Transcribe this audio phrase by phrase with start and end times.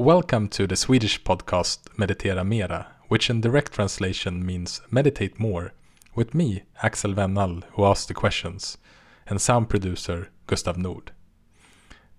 [0.00, 5.74] Welcome to the Swedish podcast Meditera Mera, which in direct translation means meditate more,
[6.14, 8.78] with me, Axel Wennall, who asks the questions,
[9.26, 11.12] and sound producer Gustav Nord.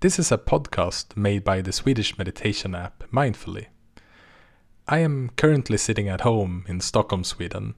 [0.02, 3.66] This is a podcast made by the Swedish meditation app Mindfully.
[4.88, 7.74] I am currently sitting at home in Stockholm, Sweden,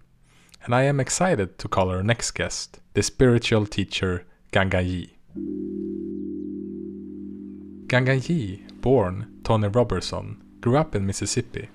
[0.66, 5.12] and I am excited to call our next guest the spiritual teacher Gangan
[7.94, 8.00] Yi.
[8.00, 11.70] Gangaji, born Toni Roberson, grew up in Mississippi.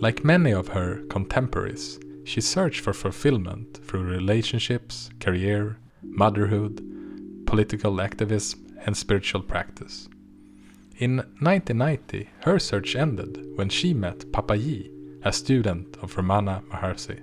[0.00, 6.80] Like many of her contemporaries, she searched for fulfillment through relationships, career, motherhood,
[7.44, 10.08] political activism, and spiritual practice.
[10.96, 14.90] In 1990, her search ended when she met Papaji,
[15.22, 17.20] a student of Ramana Maharshi.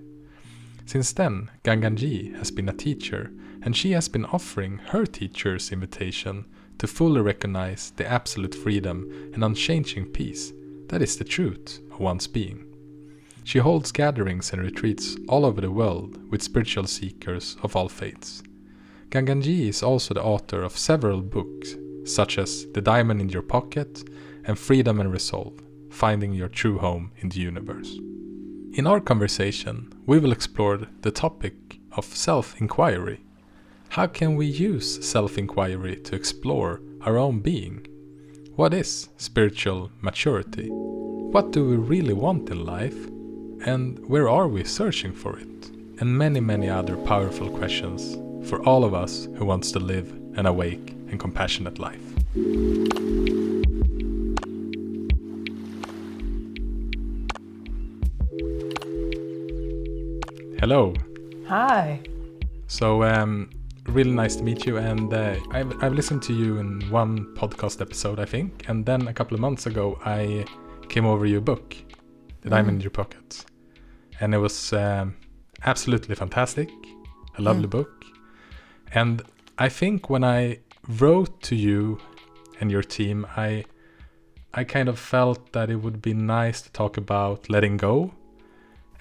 [0.86, 3.32] Since then, Gangaji has been a teacher,
[3.64, 6.46] and she has been offering her teacher's invitation
[6.80, 10.54] to fully recognize the absolute freedom and unchanging peace
[10.90, 12.66] that is the truth of one's being.
[13.44, 18.42] She holds gatherings and retreats all over the world with spiritual seekers of all faiths.
[19.10, 24.04] Gangaji is also the author of several books, such as The Diamond in Your Pocket
[24.46, 27.98] and Freedom and Resolve Finding Your True Home in the Universe.
[28.74, 33.25] In our conversation, we will explore the topic of self inquiry.
[33.90, 37.86] How can we use self inquiry to explore our own being?
[38.56, 40.68] What is spiritual maturity?
[40.70, 43.08] What do we really want in life?
[43.66, 45.72] And where are we searching for it?
[46.00, 48.18] And many, many other powerful questions
[48.50, 52.02] for all of us who wants to live an awake and compassionate life.
[60.60, 60.94] Hello.
[61.48, 62.02] Hi.
[62.68, 63.50] So, um,
[63.88, 64.78] really nice to meet you.
[64.78, 68.68] And uh, I've, I've listened to you in one podcast episode, I think.
[68.68, 70.46] And then a couple of months ago, I
[70.90, 71.76] came over your book,
[72.42, 73.46] The Diamond in Your Pocket.
[74.20, 75.16] And it was um,
[75.64, 76.70] absolutely fantastic.
[77.38, 78.06] A lovely book.
[78.94, 79.22] And
[79.58, 82.00] I think when I wrote to you
[82.60, 83.66] and your team, I
[84.58, 88.14] I kind of felt that it would be nice to talk about letting go.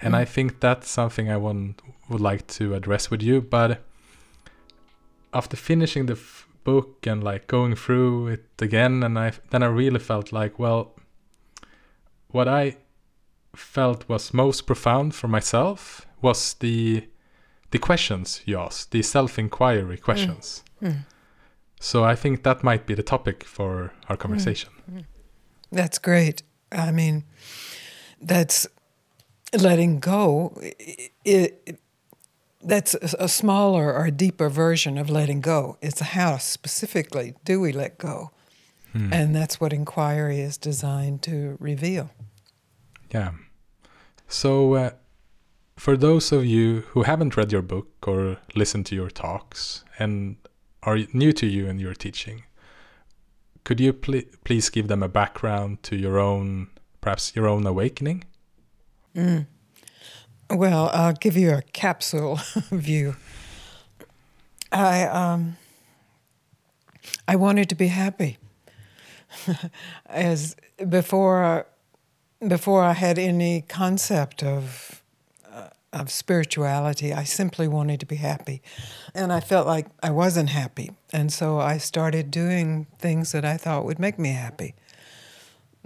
[0.01, 3.39] And I think that's something I want, would like to address with you.
[3.39, 3.84] But
[5.35, 6.17] after finishing the
[6.63, 10.95] book and like going through it again, and I then I really felt like, well,
[12.29, 12.77] what I
[13.55, 17.07] felt was most profound for myself was the
[17.71, 20.63] the questions you asked, the self-inquiry questions.
[20.81, 20.89] Mm.
[20.89, 21.05] Mm.
[21.79, 24.71] So I think that might be the topic for our conversation.
[24.91, 25.05] Mm.
[25.71, 26.43] That's great.
[26.71, 27.25] I mean,
[28.21, 28.67] that's
[29.53, 30.57] letting go.
[30.61, 31.11] It,
[31.65, 31.79] it,
[32.65, 35.77] that's a, smaller or a deeper version of letting go.
[35.81, 38.31] It's how specifically do we let go?
[39.11, 42.11] And that's what inquiry is designed to reveal.
[43.13, 43.31] Yeah.
[44.27, 44.91] So, uh,
[45.77, 50.37] for those of you who haven't read your book or listened to your talks and
[50.83, 52.45] are new to you and your teaching,
[53.65, 56.67] could you pl- please give them a background to your own,
[57.01, 58.23] perhaps your own awakening?
[60.49, 62.35] Well, I'll give you a capsule
[62.71, 63.15] view.
[64.71, 65.57] I um,
[67.27, 68.37] I wanted to be happy.
[70.05, 70.55] As
[70.87, 71.65] before,
[72.47, 75.01] before I had any concept of
[75.51, 78.61] uh, of spirituality, I simply wanted to be happy,
[79.15, 83.57] and I felt like I wasn't happy, and so I started doing things that I
[83.57, 84.75] thought would make me happy,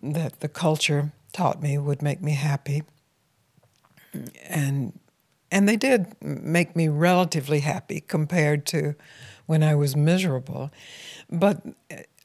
[0.03, 2.83] that the culture taught me would make me happy
[4.47, 4.99] and
[5.51, 8.93] and they did make me relatively happy compared to
[9.47, 10.69] when I was miserable.
[11.29, 11.63] But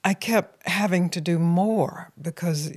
[0.05, 2.73] I kept having to do more because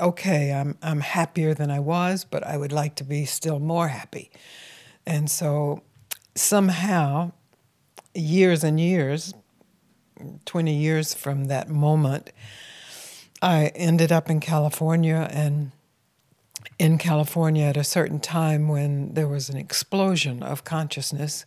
[0.00, 3.88] okay, I'm I'm happier than I was, but I would like to be still more
[3.88, 4.30] happy.
[5.06, 5.82] And so
[6.34, 7.32] somehow
[8.14, 9.34] years and years
[10.44, 12.30] 20 years from that moment
[13.42, 15.72] I ended up in California and
[16.78, 21.44] in California at a certain time when there was an explosion of consciousness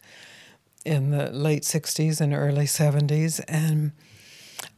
[0.85, 3.43] in the late 60s and early 70s.
[3.47, 3.91] And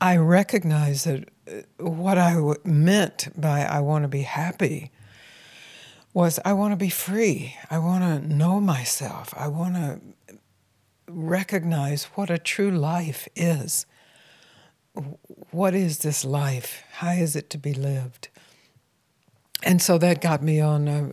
[0.02, 4.92] I recognized that uh, what I meant by I want to be happy
[6.14, 7.56] was I want to be free.
[7.70, 9.34] I want to know myself.
[9.38, 10.00] I want to
[11.08, 13.86] recognize what a true life is.
[15.52, 16.84] What is this life?
[16.94, 18.30] How is it to be lived?
[19.64, 21.12] And so that got me on a,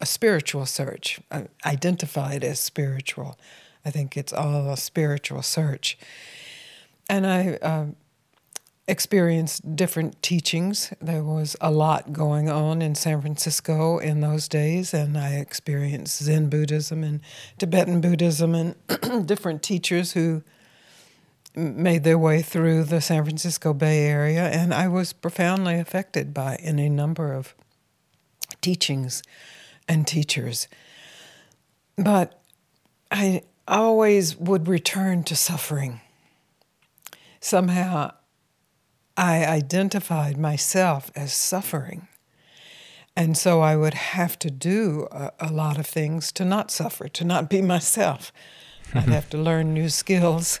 [0.00, 1.20] a spiritual search,
[1.64, 3.38] identified as spiritual.
[3.84, 5.98] I think it's all a spiritual search.
[7.08, 7.86] And I, uh,
[8.88, 10.92] experienced different teachings.
[11.00, 16.22] There was a lot going on in San Francisco in those days, and I experienced
[16.22, 17.20] Zen Buddhism and
[17.58, 20.42] Tibetan Buddhism and different teachers who
[21.54, 26.56] made their way through the San Francisco Bay Area, and I was profoundly affected by
[26.56, 27.54] any number of
[28.60, 29.22] teachings
[29.88, 30.68] and teachers.
[31.96, 32.40] But
[33.10, 36.00] I always would return to suffering.
[37.40, 38.12] Somehow
[39.16, 42.08] I identified myself as suffering.
[43.14, 47.08] And so I would have to do a, a, lot of things to not suffer,
[47.08, 48.32] to not be myself.
[48.94, 50.60] I'd have to learn new skills,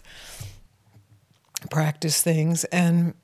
[1.70, 3.14] practice things, and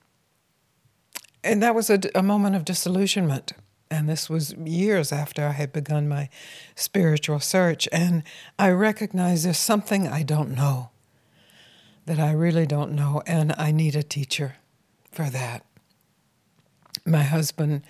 [1.44, 3.52] and that was a, a moment of disillusionment.
[3.90, 6.28] And this was years after I had begun my
[6.74, 7.88] spiritual search.
[7.90, 8.22] And
[8.58, 10.90] I recognized there's something I don't know,
[12.04, 14.56] that I really don't know, and I need a teacher
[15.10, 15.64] for that.
[17.06, 17.82] My husband,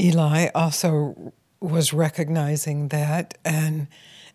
[0.00, 3.38] Eli, also was recognizing that.
[3.44, 3.86] And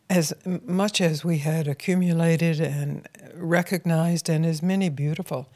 [0.09, 5.50] as much as we had accumulated and recognized, and as many beautiful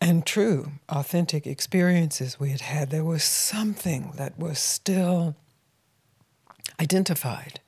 [0.00, 5.36] and true, authentic experiences we had had, there was something that was still
[6.80, 7.60] identified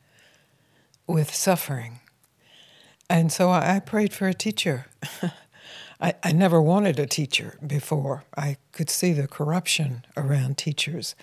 [1.07, 2.01] with suffering.
[3.09, 4.87] And so I prayed for a teacher.
[6.01, 8.25] I, I never wanted a teacher before.
[8.37, 11.15] I could see the corruption around teachers.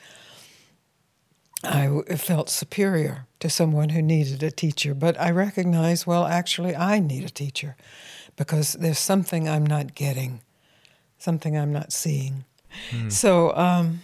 [1.63, 6.99] I felt superior to someone who needed a teacher, but I recognized, well, actually, I
[6.99, 7.75] need a teacher
[8.35, 10.41] because there's something I'm not getting
[11.21, 12.45] something I'm not seeing.
[12.91, 13.11] Mm.
[13.11, 14.01] So um,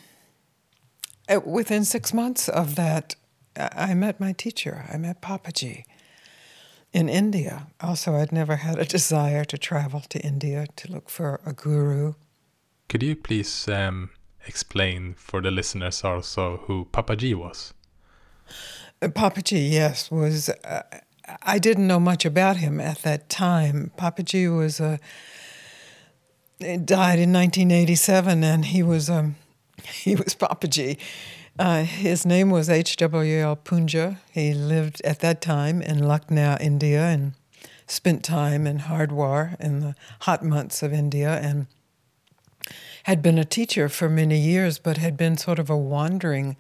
[1.45, 3.15] within six months of that,
[3.55, 4.85] I met my teacher.
[4.91, 5.83] I met Papaji
[6.93, 7.67] in India.
[7.81, 12.13] Also, I'd never had a desire to travel to India to look for a guru.
[12.87, 14.11] Could you please um,
[14.47, 17.73] explain for the listeners also who Papaji was?
[19.01, 20.49] Uh, Papaji, yes, was.
[20.49, 20.83] Uh,
[21.43, 23.91] I didn't know much about him at that time.
[23.97, 24.99] Papaji was a
[26.59, 29.35] died in 1987, and he was um,
[29.83, 30.97] he was Papaji.
[31.59, 33.55] Uh, his name was H.W.L.
[33.57, 34.17] Poonja.
[34.31, 37.33] He lived at that time in Lucknow, India, and
[37.87, 41.67] spent time in Hardwar in the hot months of India, and
[43.07, 46.57] had been a teacher for many years, but had been sort of a wandering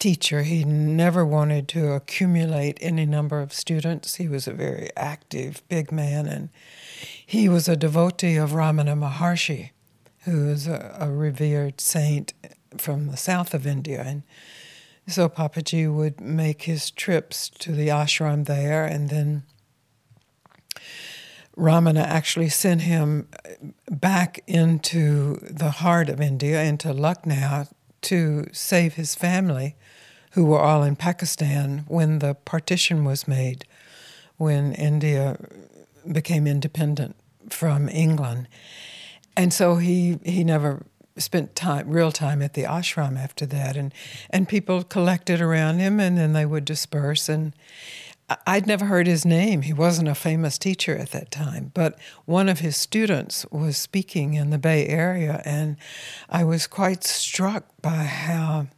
[0.00, 0.42] teacher.
[0.42, 4.16] He never wanted to accumulate any number of students.
[4.16, 6.48] He was a very active, big man, and
[7.24, 9.70] he was a devotee of Ramana Maharshi,
[10.24, 12.34] who is a, a revered saint
[12.76, 14.02] from the south of India.
[14.04, 14.24] And
[15.06, 19.44] so Papaji would make his trips to the ashram there, and then
[21.58, 23.50] Ramana actually sent him uh,
[23.90, 27.66] back into the heart of India, into Lucknow,
[28.02, 29.74] to save his family
[30.32, 33.64] who were all in Pakistan when the partition was made,
[34.36, 35.36] when India
[36.10, 37.16] became independent
[37.50, 38.46] from England.
[39.36, 43.76] And so he, he never spent time, real time at the ashram after that.
[43.76, 43.92] And,
[44.30, 47.28] and people collected around him and then they would disperse.
[47.28, 47.52] And
[48.46, 49.62] I'd never heard his name.
[49.62, 54.34] He wasn't a famous teacher at that time, but one of his students was speaking
[54.34, 55.76] in the Bay Area, and
[56.28, 58.68] I was quite struck by how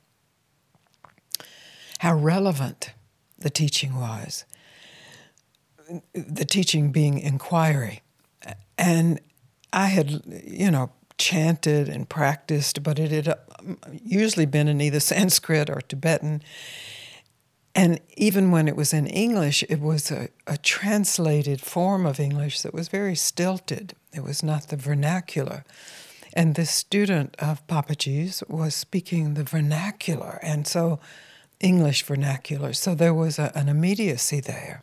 [1.98, 2.92] how relevant
[3.38, 4.44] the teaching was.
[6.14, 8.00] The teaching being inquiry.
[8.78, 9.20] And
[9.72, 13.28] I had, you know, chanted and practiced, but it had
[13.58, 16.42] um, usually been in either Sanskrit or Tibetan.
[17.74, 22.62] And even when it was in English, it was a, a, translated form of English
[22.62, 23.94] that was very stilted.
[24.12, 25.64] It was not the vernacular.
[26.34, 30.40] And this student of Papaji's was speaking the vernacular.
[30.42, 30.98] And so
[31.60, 32.72] English vernacular.
[32.72, 34.82] So there was a, an immediacy there.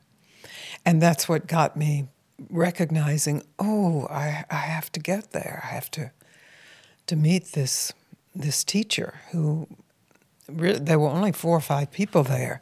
[0.86, 2.08] And that's what got me
[2.50, 5.62] recognizing, oh, I, I have to get there.
[5.64, 6.12] I have to
[7.08, 7.94] to meet this
[8.36, 9.68] this teacher who
[10.48, 12.62] there were only four or five people there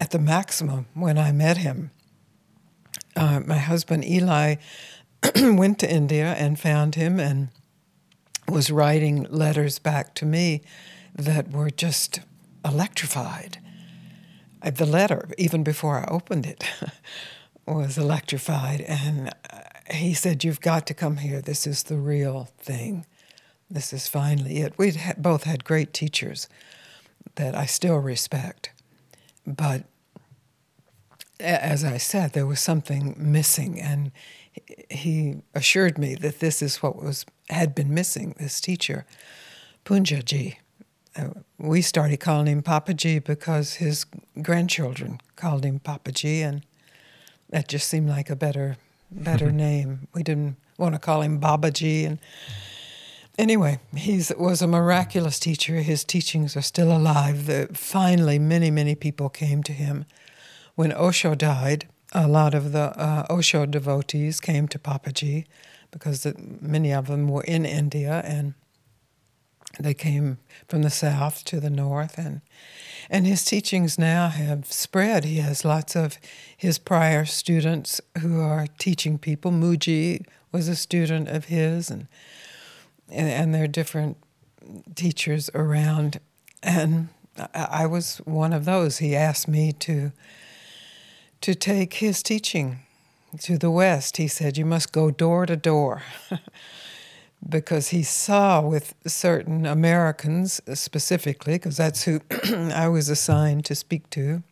[0.00, 1.90] at the maximum when I met him.
[3.14, 4.56] Uh, my husband Eli
[5.36, 7.48] went to India and found him and
[8.48, 10.62] was writing letters back to me
[11.14, 12.20] that were just
[12.64, 13.58] electrified.
[14.62, 16.64] Uh, the letter, even before I opened it,
[17.66, 18.82] was electrified.
[18.82, 19.60] And uh,
[19.90, 21.40] he said, You've got to come here.
[21.40, 23.06] This is the real thing.
[23.70, 24.74] This is finally it.
[24.76, 26.48] We had, both had great teachers
[27.34, 28.70] that I still respect.
[29.46, 29.84] But
[31.38, 33.80] as I said, there was something missing.
[33.80, 34.12] And
[34.90, 38.34] he assured me that this is what was had been missing.
[38.38, 39.06] This teacher,
[39.84, 40.56] Poonjaji.
[41.16, 44.04] Uh, we started calling him Papaji because his
[44.42, 46.62] grandchildren called him Papaji, and
[47.48, 48.76] that just seemed like a better
[49.10, 50.08] better name.
[50.14, 52.18] We didn't want to call him Babaji, and
[53.38, 55.76] anyway, he was a miraculous teacher.
[55.76, 57.46] His teachings are still alive.
[57.46, 60.04] The, finally, many many people came to him
[60.74, 65.44] when Osho died a lot of the uh, Osho devotees came to Papaji
[65.90, 68.54] because the, many of them were in India and
[69.78, 70.38] they came
[70.68, 72.40] from the south to the north and
[73.08, 75.24] and his teachings now have spread.
[75.24, 76.18] He has lots of
[76.56, 79.52] his prior students who are teaching people.
[79.52, 82.08] Mooji was a student of his and
[83.10, 84.16] and, and there are different
[84.94, 86.20] teachers around
[86.62, 87.08] and
[87.38, 88.98] I, I was one of those.
[88.98, 90.12] He asked me to
[91.42, 92.80] to take his teaching
[93.42, 94.16] to the West.
[94.16, 96.02] He said, You must go door to door.
[97.48, 102.20] because he saw with certain Americans specifically, because that's who
[102.54, 104.42] I was assigned to speak to,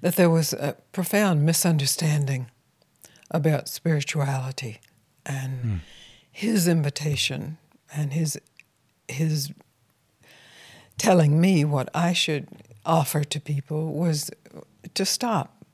[0.00, 2.46] that there was a profound misunderstanding
[3.30, 4.80] about spirituality
[5.26, 5.80] and mm.
[6.38, 7.58] His invitation
[7.92, 8.40] and his
[9.08, 9.50] his
[10.96, 12.46] telling me what I should
[12.86, 14.30] offer to people was
[14.94, 15.64] to stop,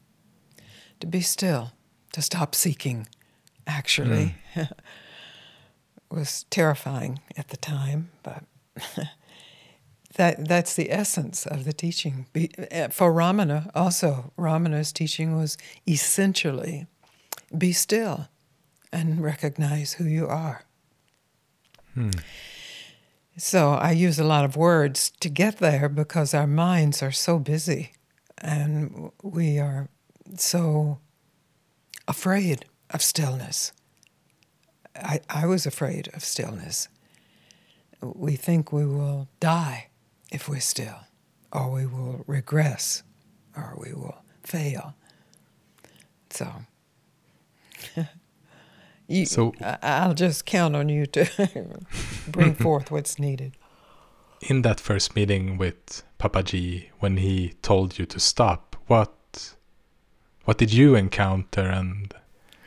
[1.00, 1.73] to be still,
[2.14, 3.06] to stop seeking,
[3.66, 4.37] actually.
[4.54, 4.71] Mm.
[6.11, 8.44] was terrifying at the time, but
[10.14, 12.26] that that's the essence of the teaching.
[12.33, 16.87] Be, eh, for Ramana, also, Ramana's teaching was essentially
[17.59, 18.28] be still
[18.95, 20.63] and recognize who you are.
[21.95, 22.11] Hmm.
[23.37, 27.41] So I use a lot of words to get there because our minds are so
[27.41, 27.93] busy
[28.39, 29.89] and we are
[30.37, 30.99] so
[32.07, 33.73] afraid of stillness.
[34.95, 36.89] I, I was afraid of stillness.
[38.01, 39.89] We think we will die
[40.31, 40.99] if we're still,
[41.53, 43.03] or we will regress,
[43.57, 44.95] or we will fail.
[46.31, 46.49] So,
[49.07, 51.61] you, so I'll just count on you to
[52.29, 53.57] bring forth what's needed.
[54.41, 59.55] In that first meeting with Papaji, when he told you to stop, what
[60.45, 61.63] what did you encounter?
[61.63, 62.15] And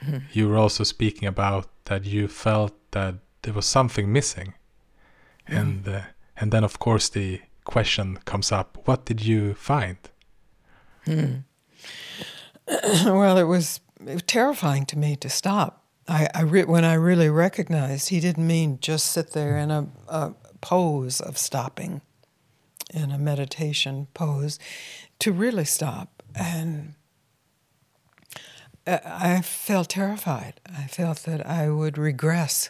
[0.04, 0.18] mm-hmm.
[0.32, 4.54] you were also speaking about that you felt that there was something missing,
[5.50, 5.60] mm.
[5.60, 6.02] and uh,
[6.36, 9.98] and then of course the question comes up: What did you find?
[11.06, 11.36] Hmm.
[13.06, 15.87] well, it was, it was, terrifying to me to stop.
[16.08, 19.88] I, I re- when I really recognized he didn't mean just sit there in a,
[20.08, 22.02] a pose of stopping,
[22.94, 24.58] in a meditation pose,
[25.20, 26.94] to really stop and
[28.86, 30.62] uh, I felt terrified.
[30.66, 32.70] I felt that I would regress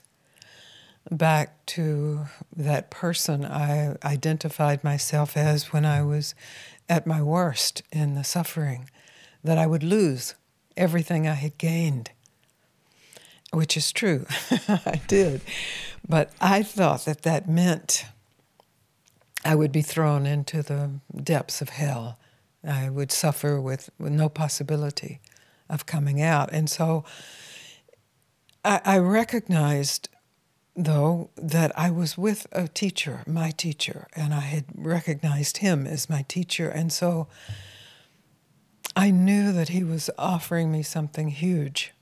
[1.11, 2.25] back to
[2.55, 6.33] that person I identified myself as when I was
[6.89, 8.89] at my worst in the suffering,
[9.43, 10.35] that I would lose
[10.75, 12.11] everything I had gained,
[13.51, 14.25] which is true.
[14.67, 15.41] I did.
[16.07, 18.05] But I thought that that meant
[19.43, 22.17] I would be thrown into the depths of hell.
[22.67, 25.19] I would suffer with, with no possibility
[25.69, 26.49] of coming out.
[26.51, 27.03] And so
[28.65, 30.09] I, I recognized,
[30.75, 36.09] though, that I was with a teacher, my teacher, and I had recognized him as
[36.09, 36.69] my teacher.
[36.69, 37.27] And so
[38.95, 41.93] I knew that he was offering me something huge.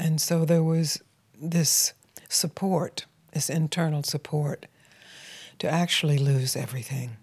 [0.00, 1.02] And so there was
[1.40, 1.92] this
[2.28, 4.66] support, this internal support,
[5.58, 7.18] to actually lose everything,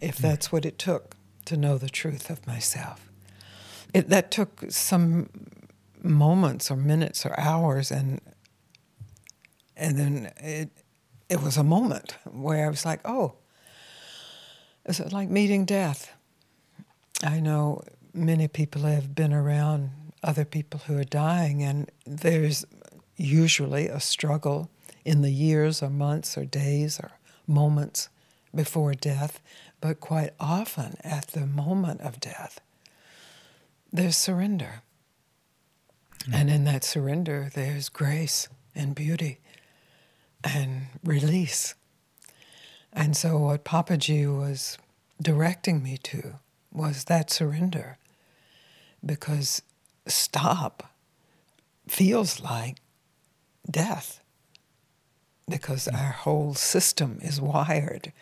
[0.00, 0.22] if hmm.
[0.22, 3.12] that's what it took to know the truth of myself
[3.94, 5.28] it, that took some
[6.02, 8.20] moments or minutes or hours, and
[9.76, 10.70] and then it
[11.28, 13.34] it was a moment where I was like, oh,
[14.84, 16.12] it's like meeting death.
[17.22, 19.90] I know many people have been around
[20.22, 22.64] other people who are dying, and there's
[23.16, 24.70] usually a struggle
[25.04, 27.12] in the years or months or days or
[27.46, 28.08] moments
[28.54, 29.40] before death,
[29.80, 32.60] but quite often at the moment of death,
[33.92, 34.82] there's surrender.
[36.24, 36.34] Mm.
[36.34, 39.40] And in that surrender, there's grace and beauty
[40.44, 41.74] and release.
[42.92, 44.78] And so, what Papaji was
[45.20, 46.34] directing me to
[46.72, 47.96] was that surrender.
[49.04, 49.62] Because
[50.06, 50.92] stop
[51.88, 52.78] feels like
[53.70, 54.20] death.
[55.48, 55.98] Because mm.
[55.98, 58.12] our whole system is wired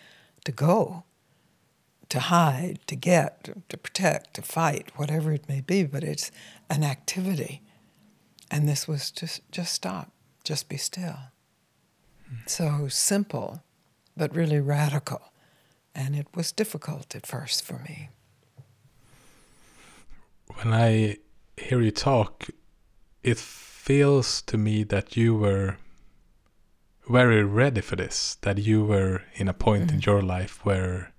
[0.45, 1.05] to go
[2.11, 6.31] to hide, to get, to protect, to fight, whatever it may be, but it's
[6.69, 7.63] an activity.
[8.51, 10.11] And this was just just stop,
[10.45, 11.17] just be still.
[12.47, 13.63] So simple,
[14.17, 15.21] but really radical.
[15.95, 18.11] And it was difficult at first for me.
[20.55, 21.19] When I
[21.61, 22.49] hear you talk,
[23.23, 25.76] it feels to me that you were
[27.09, 29.95] very ready for this, that you were in a point mm.
[29.95, 31.12] in your life where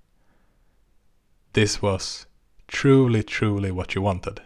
[1.54, 2.26] this was
[2.68, 4.42] truly, truly what you wanted.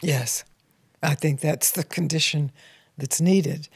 [0.00, 0.44] Yes,
[1.02, 2.52] I think that's the condition
[2.98, 3.68] that's needed.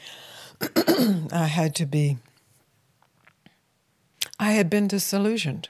[1.31, 2.17] I had to be,
[4.39, 5.69] I had been disillusioned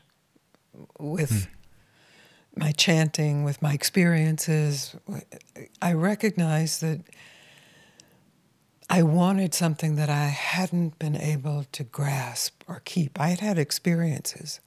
[1.00, 1.48] with mm.
[2.60, 4.96] My chanting, with my experiences.
[5.82, 7.00] I recognized that
[8.90, 13.20] I wanted something that I hadn't been able to grasp or keep.
[13.20, 14.60] I had had experiences,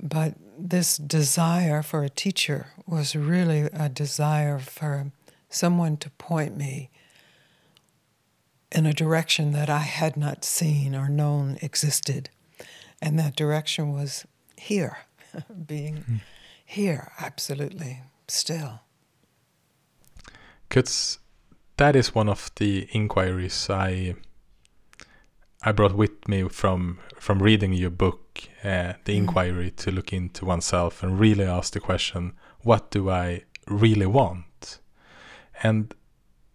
[0.00, 5.10] but this desire for a teacher was really a desire for
[5.48, 6.90] someone to point me
[8.70, 12.28] in a direction that I had not seen or known existed.
[13.00, 14.98] And that direction was here,
[15.66, 16.20] being mm.
[16.72, 18.80] Here, absolutely still.
[20.68, 21.18] Because
[21.76, 24.14] that is one of the inquiries I
[25.64, 29.18] I brought with me from from reading your book, uh, the mm.
[29.18, 34.80] inquiry to look into oneself and really ask the question, what do I really want?
[35.62, 35.94] And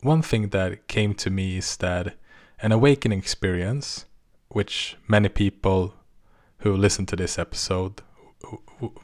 [0.02, 2.16] one thing that came to me is that
[2.60, 4.06] an awakening experience,
[4.50, 5.94] which many people
[6.60, 8.02] who listen to this episode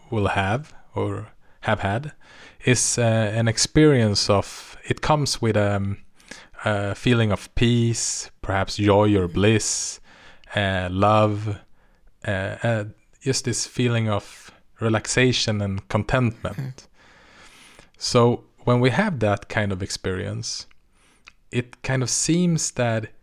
[0.10, 1.30] will have or
[1.62, 2.12] have had,
[2.66, 5.98] is uh, an experience of it comes with um,
[6.66, 10.00] a feeling of peace, perhaps joy or bliss,
[10.56, 11.60] uh, love,
[12.28, 12.84] uh, uh
[13.22, 16.58] just this feeling of relaxation and contentment.
[16.58, 16.88] Mm.
[17.98, 20.68] So when we have that kind of experience,
[21.52, 23.14] it kind of seems that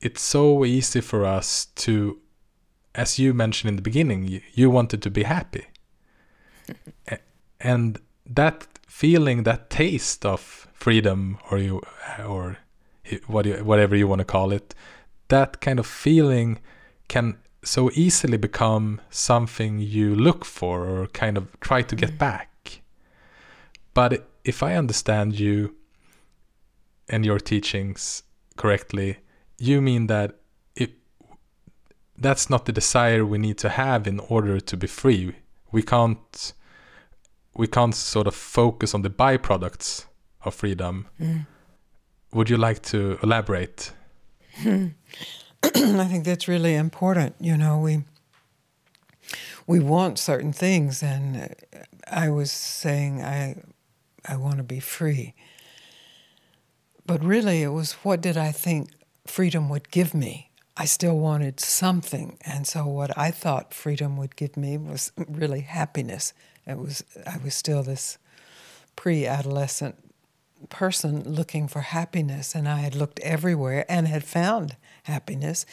[0.00, 2.18] it's so easy for us to,
[2.94, 5.66] as you mentioned in the beginning, you, you wanted to be happy.
[7.60, 10.40] And that feeling, that taste of
[10.72, 11.82] freedom, or you,
[12.26, 12.58] or
[13.26, 14.74] what you, whatever you want to call it,
[15.28, 16.60] that kind of feeling
[17.08, 22.18] can so easily become something you look for or kind of try to get mm.
[22.18, 22.80] back.
[23.92, 25.74] But if I understand you,
[27.10, 28.22] and your teachings
[28.56, 29.18] correctly,
[29.58, 30.36] you mean that
[30.76, 30.92] it
[32.16, 35.34] that's not the desire we need to have in order to be free.
[35.72, 36.52] We can't
[37.54, 40.06] we can't sort of focus on the byproducts
[40.44, 41.06] of freedom.
[41.20, 41.46] Mm.
[42.32, 43.92] Would you like to elaborate?
[44.64, 44.92] I
[45.62, 47.34] think that's really important.
[47.40, 48.04] You know, we
[49.66, 51.54] we want certain things, and
[52.10, 53.56] I was saying I
[54.24, 55.34] I want to be free,
[57.06, 58.90] but really, it was what did I think
[59.26, 60.50] freedom would give me?
[60.76, 62.38] I still wanted something.
[62.46, 66.32] And so, what I thought freedom would give me was really happiness.
[66.70, 68.18] It was, I was still this
[68.96, 69.96] pre adolescent
[70.68, 75.64] person looking for happiness, and I had looked everywhere and had found happiness,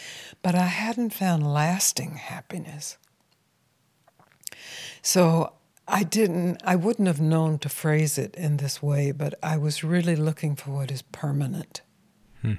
[0.42, 2.98] but I hadn't found lasting happiness.
[5.02, 5.54] So
[5.88, 9.84] I didn't, I wouldn't have known to phrase it in this way, but I was
[9.84, 11.82] really looking for what is permanent.
[12.42, 12.54] Hmm.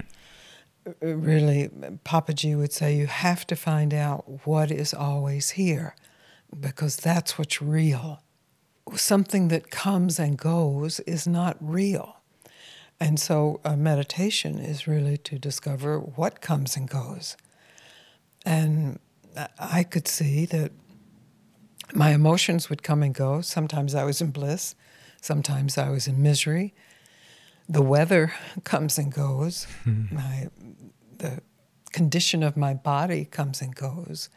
[1.01, 1.69] Really,
[2.03, 5.95] Papaji would say, you have to find out what is always here
[6.57, 8.23] because that's what's real.
[8.95, 12.17] Something that comes and goes is not real.
[12.99, 17.37] And so, a meditation is really to discover what comes and goes.
[18.45, 18.99] And
[19.57, 20.71] I could see that
[21.93, 23.41] my emotions would come and go.
[23.41, 24.75] Sometimes I was in bliss,
[25.21, 26.73] sometimes I was in misery.
[27.67, 29.67] The weather comes and goes.
[29.85, 30.15] Mm-hmm.
[30.15, 30.47] My,
[31.17, 31.41] the
[31.91, 34.29] condition of my body comes and goes.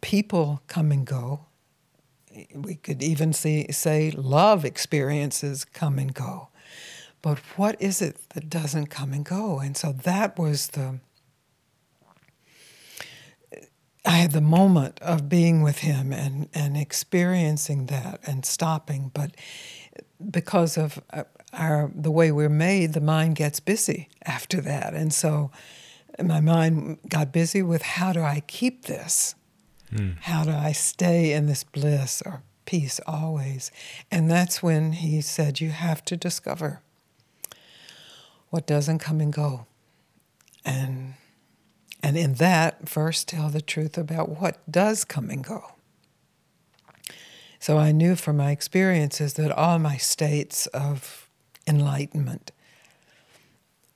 [0.00, 1.46] People come and go.
[2.54, 6.48] We could even see, say love experiences come and go.
[7.22, 9.58] But what is it that doesn't come and go?
[9.58, 11.00] And so that was the
[14.04, 19.32] I had the moment of being with him and, and experiencing that and stopping, but
[20.30, 25.12] because of uh, our the way we're made, the mind gets busy after that, and
[25.12, 25.50] so
[26.22, 29.34] my mind got busy with how do I keep this?
[29.92, 30.18] Mm.
[30.20, 33.70] How do I stay in this bliss or peace always?
[34.10, 36.80] And that's when he said, You have to discover
[38.50, 39.66] what doesn't come and go.
[40.64, 41.14] And
[42.02, 45.72] and in that, first tell the truth about what does come and go.
[47.58, 51.28] So I knew from my experiences that all my states of
[51.66, 52.52] enlightenment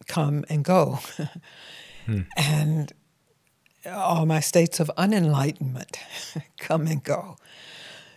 [0.06, 1.00] come and go.
[2.06, 2.20] hmm.
[2.36, 2.92] And
[3.86, 5.98] all my states of unenlightenment
[6.58, 7.36] come and go.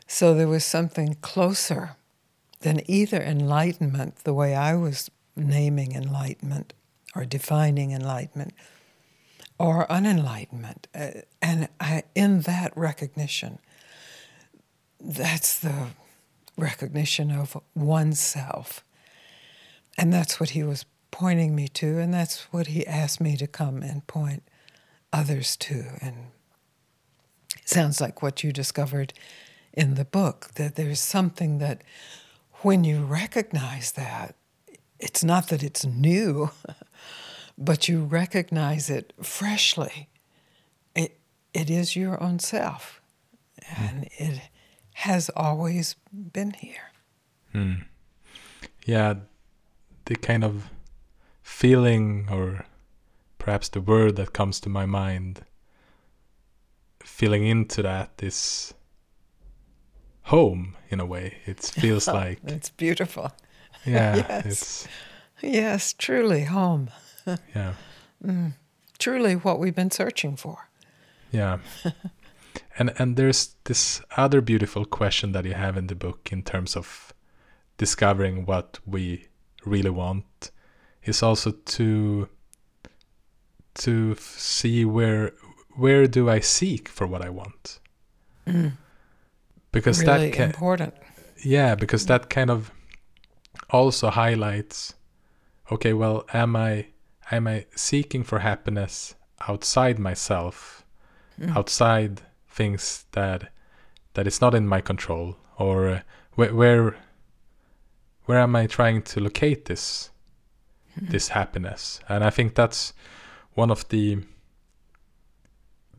[0.08, 1.96] So there was something closer
[2.62, 6.74] than either enlightenment, the way I was naming enlightenment
[7.16, 8.54] or defining enlightenment,
[9.60, 10.88] or unenlightenment.
[10.94, 13.60] Uh, and I, in that recognition,
[15.00, 15.88] that's the
[16.58, 18.84] recognition of oneself.
[19.98, 23.48] And that's what he was pointing me to, and that's what he asked me to
[23.48, 24.44] come and point
[25.18, 25.86] others too.
[26.00, 26.16] And
[27.56, 29.14] it sounds like what you discovered
[29.74, 31.82] in the book that there's something that
[32.62, 34.36] when you recognize that,
[35.00, 36.52] it's not that it's new,
[37.58, 40.08] but you recognize it freshly.
[40.96, 41.20] It,
[41.54, 43.02] it is your own self,
[43.78, 44.10] and mm.
[44.18, 44.42] it
[44.94, 46.92] has always been here.
[47.54, 47.86] Mm.
[48.86, 49.16] Yeah,
[50.06, 50.70] the kind of
[51.44, 52.66] feeling, or
[53.48, 55.46] perhaps the word that comes to my mind,
[57.02, 58.74] feeling into that is
[60.24, 61.38] home in a way.
[61.46, 63.32] It feels like it's beautiful.
[63.86, 64.46] Yeah, yes.
[64.46, 64.88] it's
[65.42, 66.90] yes, truly home.
[67.56, 67.74] yeah,
[68.22, 68.52] mm,
[69.00, 70.68] truly what we've been searching for.
[71.32, 71.60] Yeah,
[72.78, 76.76] and and there's this other beautiful question that you have in the book in terms
[76.76, 77.14] of
[77.78, 79.28] discovering what we
[79.64, 80.52] really want
[81.04, 82.28] is also to
[83.78, 85.34] to see where
[85.76, 87.80] where do I seek for what I want.
[88.48, 88.74] Mm
[89.78, 90.94] because really that can, important.
[91.44, 92.72] Yeah, because that kind of
[93.70, 94.96] also highlights.
[95.72, 96.88] Okay, well, am I
[97.32, 99.16] am I seeking for happiness
[99.48, 100.86] outside myself,
[101.40, 101.56] mm.
[101.56, 103.52] outside things that
[104.13, 106.02] that is not in my control, or uh,
[106.34, 106.96] where, where
[108.26, 110.10] where am I trying to locate this
[111.00, 111.10] mm.
[111.10, 112.00] this happiness?
[112.10, 112.94] And I think that's
[113.58, 114.20] one of the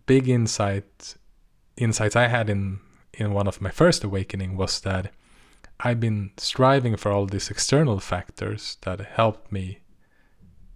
[0.07, 1.17] big insight
[1.77, 2.81] insights I had in
[3.13, 5.13] in one of my first awakening was that
[5.81, 9.81] I've been striving for all these external factors that help me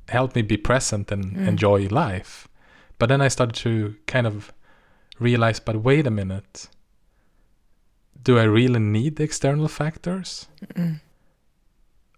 [0.08, 1.46] help me be present and mm.
[1.46, 2.48] enjoy life.
[2.98, 4.52] But then I started to kind of
[5.20, 6.68] realize, but wait a minute.
[8.22, 10.46] Do I really need the external factors?
[10.74, 11.00] Mm.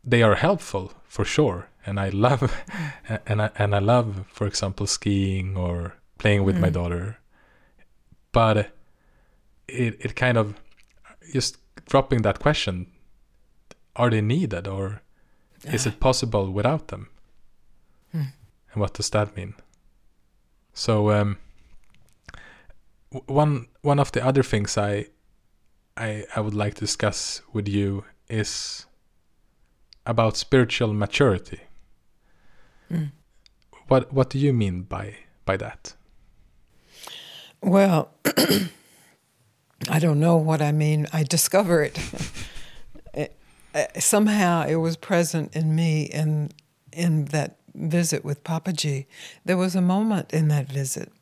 [0.03, 2.55] They are helpful for sure, and I love
[3.27, 6.61] and I and I love, for example, skiing or playing with mm.
[6.61, 7.19] my daughter.
[8.33, 8.73] But
[9.69, 10.55] it, it kind of
[11.33, 12.87] just dropping that question
[13.97, 15.03] are they needed or
[15.65, 17.09] is it possible without them
[18.13, 18.23] hmm.
[18.73, 19.55] and what does that mean
[20.75, 21.39] so um,
[23.27, 25.07] one one of the other things I,
[25.97, 28.87] I I would like to discuss with you is
[30.07, 31.61] about spiritual maturity.
[32.91, 33.13] Mm.
[33.89, 35.95] What what do you mean by by that?
[37.63, 38.11] Well,
[39.89, 41.07] I don't know what I mean.
[41.13, 41.83] I discover
[43.15, 43.37] it.
[43.75, 46.51] uh, somehow it was present in me in
[46.93, 49.07] in that visit with Papaji.
[49.45, 51.13] There was a moment in that visit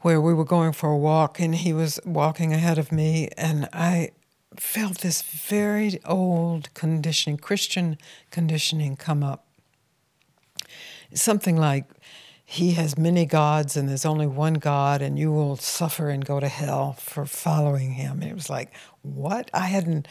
[0.00, 3.68] where we were going for a walk and he was walking ahead of me and
[3.72, 4.10] I
[4.56, 7.98] felt this very old conditioning, Christian
[8.30, 9.46] conditioning come up.
[11.14, 11.84] Something like
[12.44, 16.38] he has many gods and there's only one God and you will suffer and go
[16.38, 18.20] to hell for following him.
[18.20, 19.50] And it was like, what?
[19.54, 20.06] I hadn't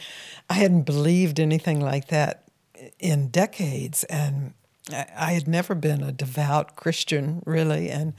[0.50, 2.44] I hadn't believed anything like that
[2.98, 4.54] in decades and
[4.92, 8.14] I had never been a devout Christian really and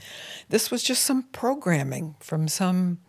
[0.48, 3.00] this was just some programming from some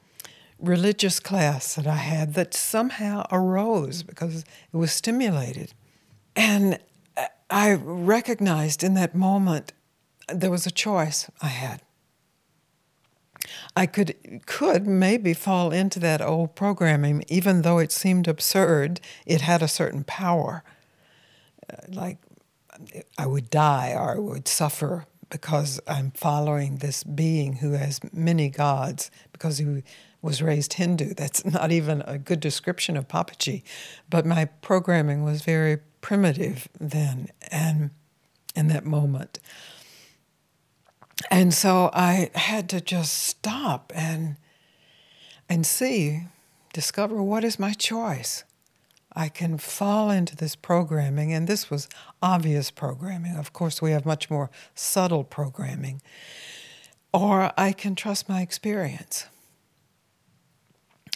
[0.60, 4.42] religious class that I had that somehow arose because
[4.74, 5.74] it was stimulated.
[6.36, 6.80] And
[7.50, 9.74] I recognized in that moment
[10.28, 11.82] there was a choice I had.
[13.76, 19.00] I could could maybe fall into that old programming, even though it seemed absurd.
[19.26, 20.64] It had a certain power,
[21.70, 22.18] uh, like
[23.18, 28.50] I would die or I would suffer because I'm following this being who has many
[28.50, 29.84] gods because he
[30.22, 31.14] was raised Hindu.
[31.14, 33.64] That's not even a good description of Papaji,
[34.10, 37.90] but my programming was very primitive then and
[38.56, 39.40] in that moment.
[41.32, 44.38] And so I had to just stop and
[45.50, 46.28] and see,
[46.74, 48.44] discover what is my choice.
[49.16, 51.90] I can fall into this programming, and this was
[52.22, 53.36] obvious programming.
[53.36, 56.04] Of course, we have much more subtle programming.
[57.14, 59.26] Or I can trust my experience.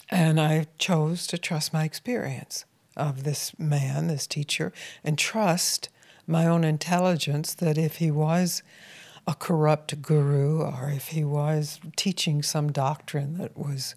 [0.10, 2.66] And I chose to trust my experience
[3.00, 4.72] of this man, this teacher,
[5.04, 5.90] and trust
[6.28, 8.62] my own intelligence that if he was
[9.26, 13.96] a corrupt guru or if he was teaching some doctrine that was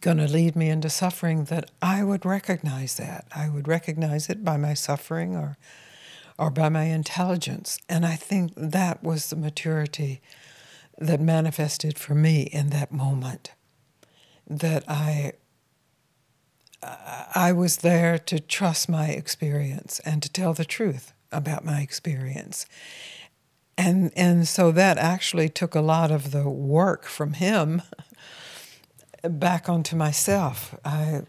[0.00, 3.26] going to lead me into suffering that I would recognize that.
[3.34, 5.56] I would recognize it by my suffering or
[6.38, 7.78] or by my intelligence.
[7.88, 10.20] And I think that was the maturity
[10.98, 13.52] that manifested for me in that moment.
[14.46, 15.32] That I
[16.82, 22.66] I was there to trust my experience and to tell the truth about my experience.
[23.78, 27.82] And and so that actually took a lot of the work from him
[29.22, 30.74] back onto myself.
[30.84, 31.22] I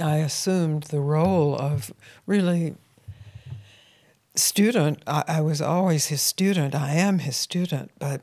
[0.00, 1.92] I assumed the role of
[2.26, 2.76] really
[4.34, 5.02] student.
[5.06, 6.74] I, I, was always his student.
[6.74, 8.22] I am his student, but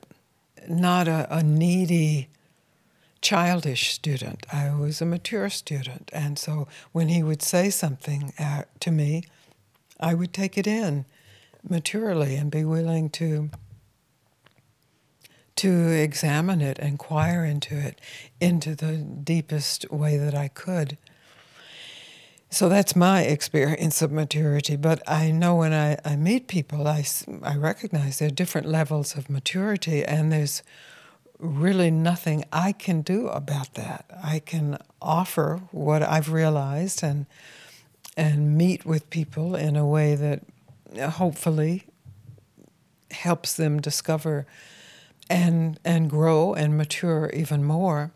[0.70, 2.30] not a, a needy,
[3.26, 4.46] childish student.
[4.54, 6.12] I was a mature student.
[6.14, 9.24] And so when he would say something uh, to me,
[10.00, 11.06] I would take it in
[11.68, 13.50] maturely and be willing to
[15.56, 18.00] to examine it, inquire into it,
[18.40, 20.98] into the deepest way that I could.
[22.50, 24.76] So that's my experience of maturity.
[24.76, 27.06] But I know when I, I meet people, I,
[27.42, 30.62] I recognize there are different levels of maturity, and there's
[31.46, 34.06] really nothing I can do about that.
[34.24, 37.26] I can offer what I've realized and
[38.18, 40.42] and meet with people in a way that
[41.12, 41.84] hopefully
[43.12, 44.46] helps them discover
[45.30, 48.12] and and grow and mature even more.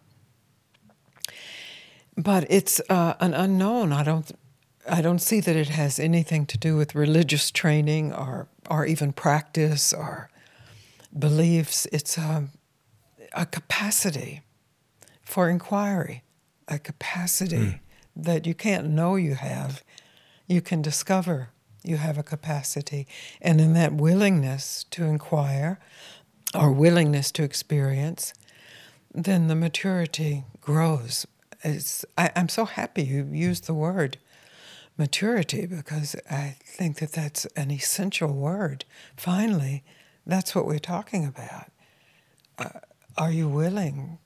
[2.15, 3.93] But it's uh, an unknown.
[3.93, 4.31] I don't
[4.89, 9.13] I don't see that it has anything to do with religious training or or even
[9.13, 10.29] practice or
[11.17, 11.87] beliefs.
[11.91, 12.47] It's a,
[13.33, 14.41] a capacity
[15.23, 16.23] for inquiry,
[16.67, 17.79] a capacity mm.
[18.15, 19.83] that you can't know you have.
[20.47, 21.49] You can discover
[21.83, 23.07] you have a capacity.
[23.41, 25.79] And in that willingness to inquire,
[26.55, 28.33] or willingness to experience,
[29.13, 31.25] then the maturity grows.
[31.63, 34.17] It's, I, I'm so happy you used the word
[34.97, 38.85] maturity because I think that that's an essential word.
[39.15, 39.83] Finally,
[40.25, 41.71] that's what we're talking about.
[42.57, 42.79] Uh,
[43.19, 44.17] are you willing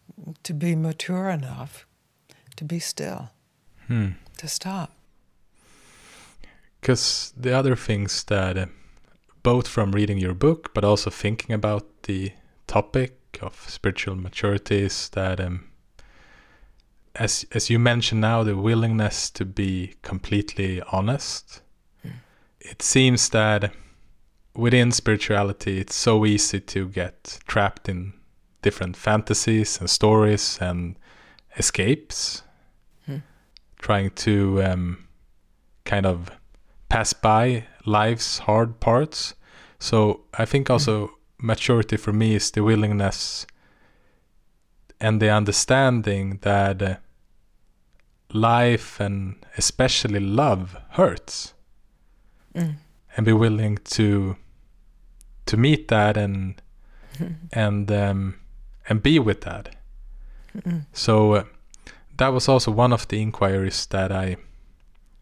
[0.44, 1.88] to be mature enough
[2.56, 3.32] to be still,
[3.88, 4.10] hmm.
[4.38, 4.92] to stop?
[6.80, 8.66] Because the other things that uh,
[9.42, 12.34] both from reading your book, but also thinking about the
[12.68, 15.72] topic of spiritual maturity is that, um,
[17.16, 21.62] as as you mentioned now, the willingness to be completely honest.
[22.06, 22.12] Mm.
[22.60, 23.74] It seems that
[24.56, 28.14] within spirituality, it's so easy to get trapped in
[28.64, 30.96] different fantasies and stories and
[31.58, 32.42] escapes,
[33.08, 33.22] mm.
[33.78, 35.08] trying to um,
[35.86, 36.32] kind of
[36.90, 39.36] pass by life's hard parts.
[39.80, 41.48] So I think also mm-hmm.
[41.48, 43.46] maturity for me is the willingness
[45.00, 46.96] and the understanding that uh,
[48.32, 51.54] life and especially love hurts.
[52.56, 52.76] Mm.
[53.16, 54.38] And be willing to
[55.46, 56.62] to meet that and
[57.52, 58.36] and um,
[58.90, 59.76] and be with that.
[60.58, 60.86] Mm.
[60.94, 61.44] So uh,
[62.18, 64.38] that was also one of the inquiries that I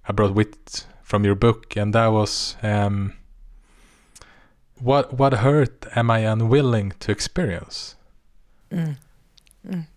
[0.07, 3.13] I brought with from your book, and that was um,
[4.79, 7.95] what what hurt am I unwilling to experience?
[8.71, 8.97] Mm.
[9.67, 9.87] Mm.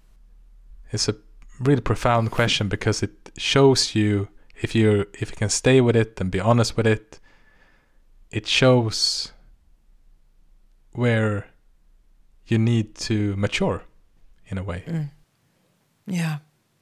[0.93, 1.17] It's a
[1.59, 4.29] really profound question because it shows you
[4.61, 7.19] if you if you can stay with it and be honest with it,
[8.31, 9.33] it shows
[10.93, 11.47] where
[12.47, 13.83] you need to mature
[14.47, 14.85] in a way.
[14.87, 15.11] Mm.
[16.07, 16.39] Yeah,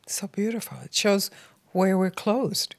[0.07, 0.79] so beautiful.
[0.85, 1.31] It shows
[1.73, 2.75] where we're closed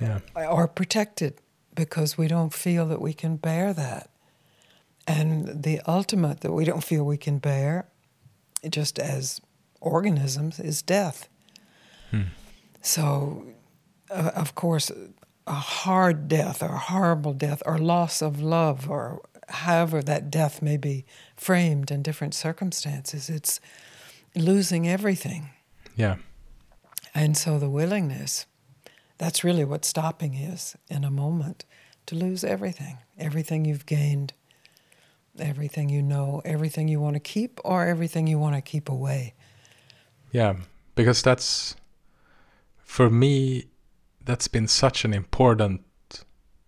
[0.00, 0.20] yeah.
[0.34, 1.40] are protected
[1.74, 4.10] because we don't feel that we can bear that.
[5.06, 7.88] And the ultimate that we don't feel we can bear,
[8.68, 9.40] just as
[9.80, 11.28] organisms, is death.
[12.10, 12.22] Hmm.
[12.82, 13.46] So,
[14.10, 14.92] uh, of course,
[15.46, 20.62] a hard death or a horrible death or loss of love or however that death
[20.62, 21.04] may be
[21.36, 23.60] framed in different circumstances, it's
[24.34, 25.50] losing everything.
[25.96, 26.16] Yeah.
[27.14, 28.46] And so the willingness
[29.18, 31.64] that's really what stopping is in a moment
[32.06, 34.32] to lose everything, everything you've gained,
[35.38, 39.34] everything you know, everything you want to keep, or everything you want to keep away.
[40.32, 40.56] Yeah,
[40.96, 41.76] because that's,
[42.78, 43.66] for me,
[44.24, 45.82] that's been such an important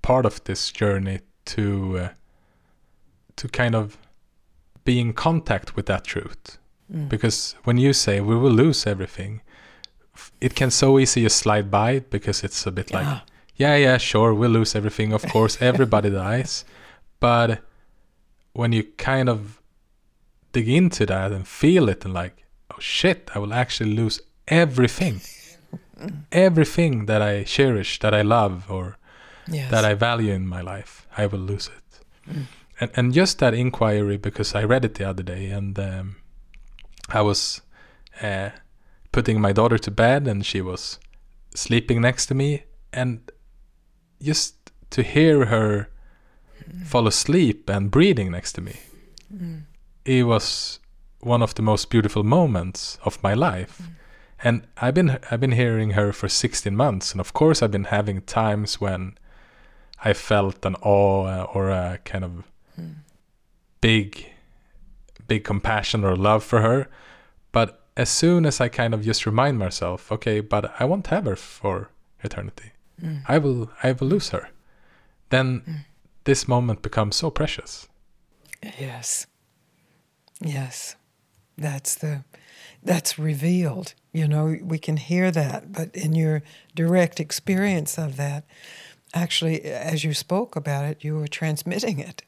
[0.01, 2.09] part of this journey to uh,
[3.37, 3.97] to kind of
[4.85, 6.59] be in contact with that truth.
[6.93, 7.09] Mm.
[7.09, 9.41] Because when you say we will lose everything,
[10.41, 13.07] it can so easy just slide by because it's a bit like
[13.57, 13.77] Yeah.
[13.77, 16.65] yeah sure we'll lose everything of course everybody dies
[17.21, 17.61] but
[18.53, 19.61] when you kind of
[20.53, 25.21] dig into that and feel it and like oh shit i will actually lose everything
[26.33, 28.97] everything that i cherish that i love or
[29.47, 29.71] Yes.
[29.71, 32.37] that i value in my life i will lose it
[32.81, 36.17] and, and just that inquiry because i read it the other day and um,
[37.09, 37.61] i was
[38.23, 38.51] uh,
[39.13, 40.99] putting my daughter to bed and she was
[41.55, 43.31] sleeping next to me and
[44.21, 45.89] just to hear her
[46.85, 48.77] fall asleep and breathing next to me
[50.05, 50.79] it was
[51.21, 53.81] one of the most beautiful moments of my life.
[54.43, 57.85] And i've been i've been hearing her for 16 months and of course i've been
[57.85, 59.17] having times when
[60.05, 62.45] i felt an awe or a kind of
[63.81, 64.31] big
[65.27, 66.89] big compassion or love for her
[67.53, 71.25] but as soon as i kind of just remind myself okay but i won't have
[71.25, 71.91] her for
[72.23, 73.23] eternity mm.
[73.29, 74.49] i will i will lose her
[75.31, 75.85] then mm.
[76.25, 77.89] this moment becomes so precious
[78.79, 79.27] Yes.
[80.41, 80.97] Yes.
[81.57, 82.25] That's the
[82.83, 83.95] that's revealed.
[84.13, 86.43] You know, we can hear that, but in your
[86.75, 88.45] direct experience of that,
[89.15, 92.23] actually as you spoke about it, you were transmitting it.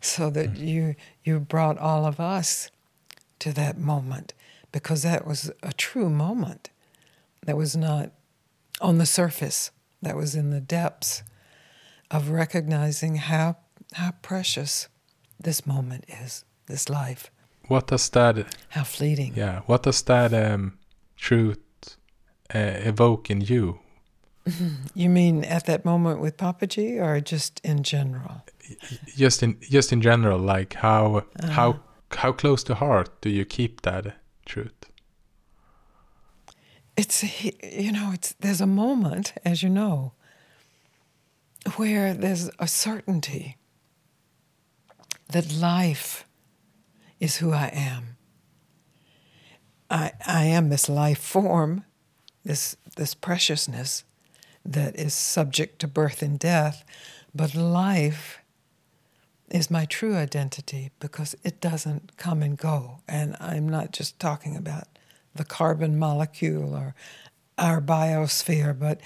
[0.00, 2.70] So that you you brought all of us
[3.38, 4.34] to that moment
[4.72, 6.70] because that was a true moment.
[7.46, 8.10] That was not
[8.80, 9.70] on the surface.
[10.00, 11.22] That was in the depths
[12.10, 13.56] of recognizing how
[13.94, 14.88] how precious
[15.38, 17.30] this moment is, this life,
[17.68, 19.32] what does that how fleeting.
[19.36, 20.78] yeah what does that um,
[21.16, 21.58] truth
[22.54, 23.78] uh, evoke in you
[24.94, 28.42] You mean at that moment with Papaji or just in general?
[29.06, 31.50] Just in just in general like how uh-huh.
[31.50, 31.80] how
[32.16, 34.92] how close to heart do you keep that truth
[36.96, 37.22] It's
[37.62, 40.12] you know, it's there's a moment, as you know,
[41.76, 43.56] where there's a certainty
[45.28, 46.26] that life
[47.18, 48.16] is who I am.
[49.90, 51.84] I I am this life form,
[52.44, 54.04] this this preciousness
[54.64, 56.84] that is subject to birth and death,
[57.34, 58.41] but life
[59.52, 63.00] is my true identity because it doesn't come and go.
[63.06, 64.84] And I'm not just talking about
[65.34, 66.94] the carbon molecule or
[67.58, 69.00] our biosphere, but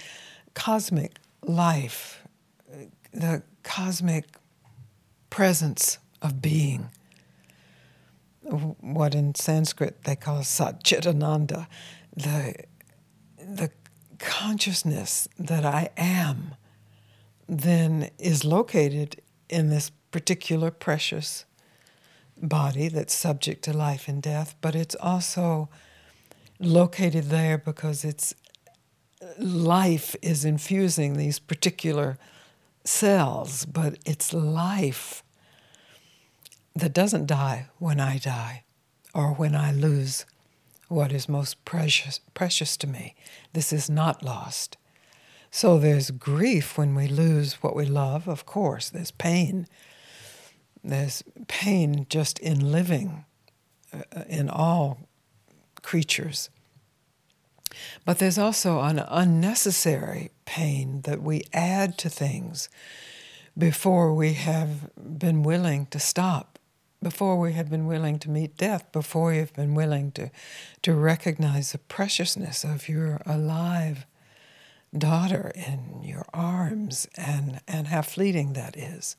[0.54, 2.22] cosmic life,
[3.12, 4.26] the cosmic
[5.30, 6.90] presence of being.
[8.42, 11.66] What in Sanskrit they call Satchitananda,
[12.16, 12.54] the,
[13.36, 13.70] the
[14.20, 16.54] consciousness that I am
[17.48, 21.44] then is located in this particular precious
[22.40, 25.68] body that's subject to life and death, but it's also
[26.58, 28.34] located there because it's
[29.38, 32.18] life is infusing these particular
[32.84, 35.22] cells, but it's life
[36.74, 38.64] that doesn't die when I die
[39.14, 40.26] or when I lose
[40.88, 43.14] what is most precious precious to me.
[43.52, 44.76] This is not lost.
[45.50, 48.90] So there's grief when we lose what we love, of course.
[48.90, 49.66] There's pain.
[50.86, 53.24] There's pain just in living
[53.92, 54.98] uh, in all
[55.82, 56.48] creatures.
[58.04, 62.68] But there's also an unnecessary pain that we add to things
[63.58, 66.58] before we have been willing to stop,
[67.02, 70.30] before we have been willing to meet death, before you've been willing to,
[70.82, 74.06] to recognize the preciousness of your alive
[74.96, 79.16] daughter in your arms and, and how fleeting that is.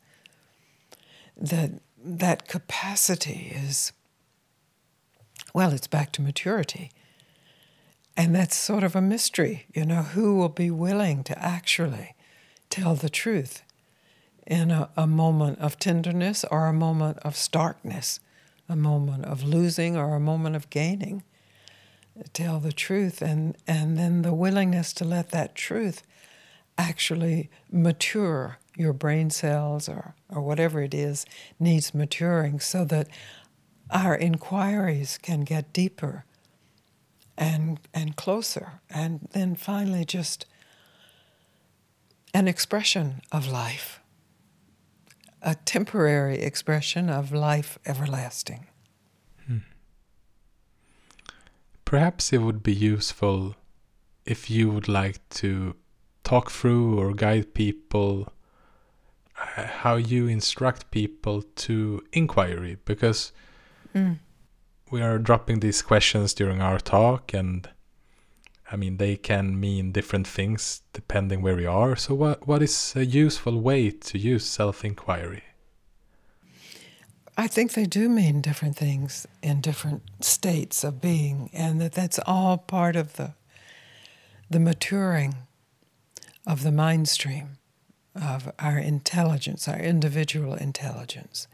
[1.40, 1.72] That
[2.04, 3.92] that capacity is
[5.54, 6.92] well, it's back to maturity.
[8.16, 12.16] And that's sort of a mystery, you know, who will be willing to actually
[12.70, 13.64] tell the truth
[14.46, 18.20] in a, a moment of tenderness or a moment of starkness,
[18.68, 21.24] a moment of losing or a moment of gaining.
[22.34, 26.02] Tell the truth and, and then the willingness to let that truth
[26.78, 31.26] actually mature your brain cells or, or whatever it is
[31.60, 33.08] needs maturing so that
[33.90, 36.26] our inquiries can get deeper
[37.38, 40.46] and and closer and then finally just
[42.34, 44.02] an expression of life
[45.42, 48.68] a temporary expression of life everlasting.
[49.46, 49.60] Hmm.
[51.86, 53.56] Perhaps it would be useful
[54.26, 55.76] if you would like to
[56.24, 58.28] talk through or guide people
[59.38, 63.32] how you instruct people to inquiry because
[63.94, 64.14] hmm.
[64.90, 67.70] we are dropping these questions during our talk and
[68.70, 71.96] I mean, they can mean different things depending where we are.
[71.96, 75.44] So, what, what is a useful way to use self inquiry?
[77.38, 82.20] I think they do mean different things in different states of being, and that that's
[82.26, 83.36] all part of the,
[84.50, 85.36] the maturing
[86.46, 87.60] of the mind stream,
[88.22, 91.48] of our intelligence, our individual intelligence.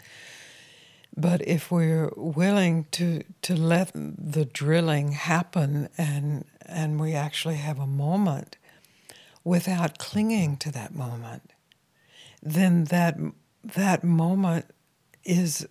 [1.16, 7.80] But if we're willing to, to let the drilling happen and, and we actually have
[7.80, 8.58] a moment
[9.44, 11.52] without clinging to that moment,
[12.42, 13.18] then that,
[13.64, 14.66] that moment
[15.24, 15.68] is,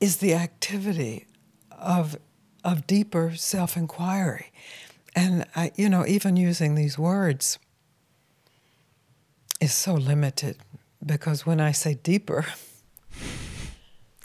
[0.00, 1.26] is the activity
[1.70, 2.16] of,
[2.64, 4.52] of deeper self inquiry.
[5.14, 7.58] And, I, you know, even using these words
[9.60, 10.56] is so limited
[11.04, 12.46] because when I say deeper,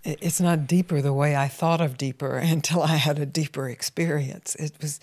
[0.04, 4.56] it's not deeper the way I thought of deeper until I had a deeper experience.
[4.56, 5.00] It was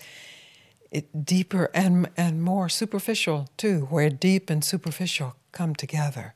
[0.91, 6.35] it deeper and and more superficial too, where deep and superficial come together.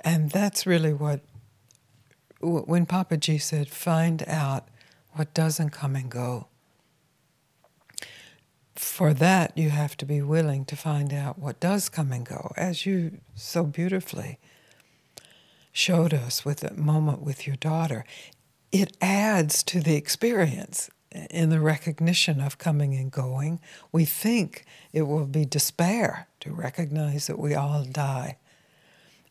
[0.00, 1.20] And that's really what
[2.40, 4.68] when Papaji said, "Find out
[5.12, 6.46] what doesn't come and go."
[8.78, 12.52] For that, you have to be willing to find out what does come and go,
[12.56, 14.38] as you so beautifully
[15.72, 18.04] showed us with that moment with your daughter,
[18.70, 20.90] it adds to the experience
[21.28, 23.58] in the recognition of coming and going.
[23.90, 28.36] We think it will be despair to recognize that we all die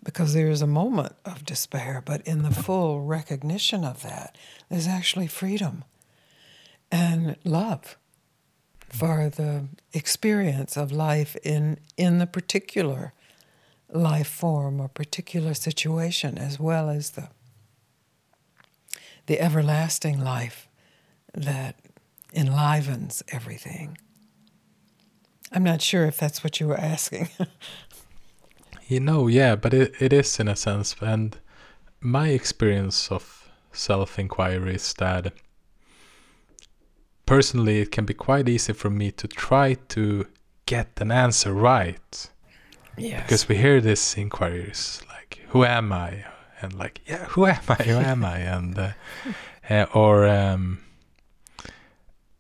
[0.03, 4.37] because there is a moment of despair, but in the full recognition of that,
[4.69, 5.85] there's actually freedom
[6.91, 7.97] and love
[8.89, 13.13] for the experience of life in, in the particular
[13.91, 17.29] life form or particular situation, as well as the,
[19.27, 20.67] the everlasting life
[21.33, 21.75] that
[22.33, 23.97] enlivens everything.
[25.51, 27.29] I'm not sure if that's what you were asking.
[28.87, 30.95] you know, yeah, but it, it is in a sense.
[31.01, 31.37] And
[32.01, 35.33] my experience of self inquiry is that
[37.27, 40.25] personally it can be quite easy for me to try to
[40.65, 42.31] get an answer right
[42.97, 43.23] Yes.
[43.23, 46.25] Because we hear these inquiries like, "Who am I?"
[46.61, 47.75] and like, "Yeah, who am I?
[47.75, 48.91] Who am I?" and uh,
[49.69, 50.79] uh, or um,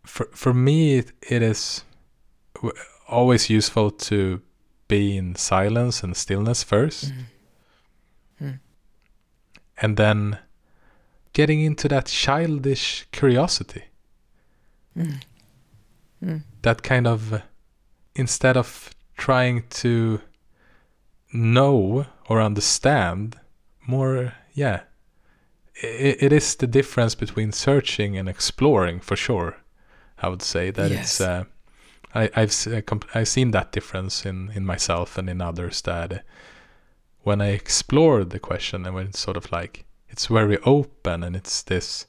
[0.03, 1.83] for for me, it, it is
[3.07, 4.41] always useful to
[4.87, 7.25] be in silence and stillness 1st mm.
[8.41, 8.59] mm.
[9.81, 10.39] and then
[11.33, 13.83] getting into that childish curiosity.
[14.97, 15.21] Mm.
[16.23, 16.43] mm.
[16.63, 17.41] That kind of
[18.15, 20.21] instead of trying to
[21.33, 23.39] know or understand
[23.85, 24.81] more yeah
[25.75, 29.57] it, it is the difference between searching and exploring for sure
[30.19, 30.99] i would say that yes.
[31.01, 31.43] it's uh,
[32.17, 32.81] I, I've uh,
[33.13, 36.23] I've seen that difference in, in myself and in others that
[37.21, 41.35] when I explore the question and when it's sort of like it's very open and
[41.35, 42.06] it's this.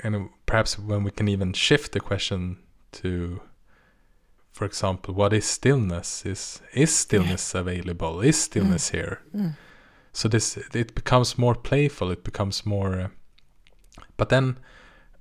[0.00, 2.58] And perhaps when we can even shift the question
[2.92, 3.40] to
[4.54, 6.24] for example, what is stillness?
[6.24, 7.60] Is is stillness yeah.
[7.60, 8.20] available?
[8.20, 8.94] Is stillness mm.
[8.94, 9.20] here?
[9.34, 9.56] Mm.
[10.12, 12.12] So this it becomes more playful.
[12.12, 13.00] It becomes more.
[13.00, 13.08] Uh,
[14.16, 14.58] but then,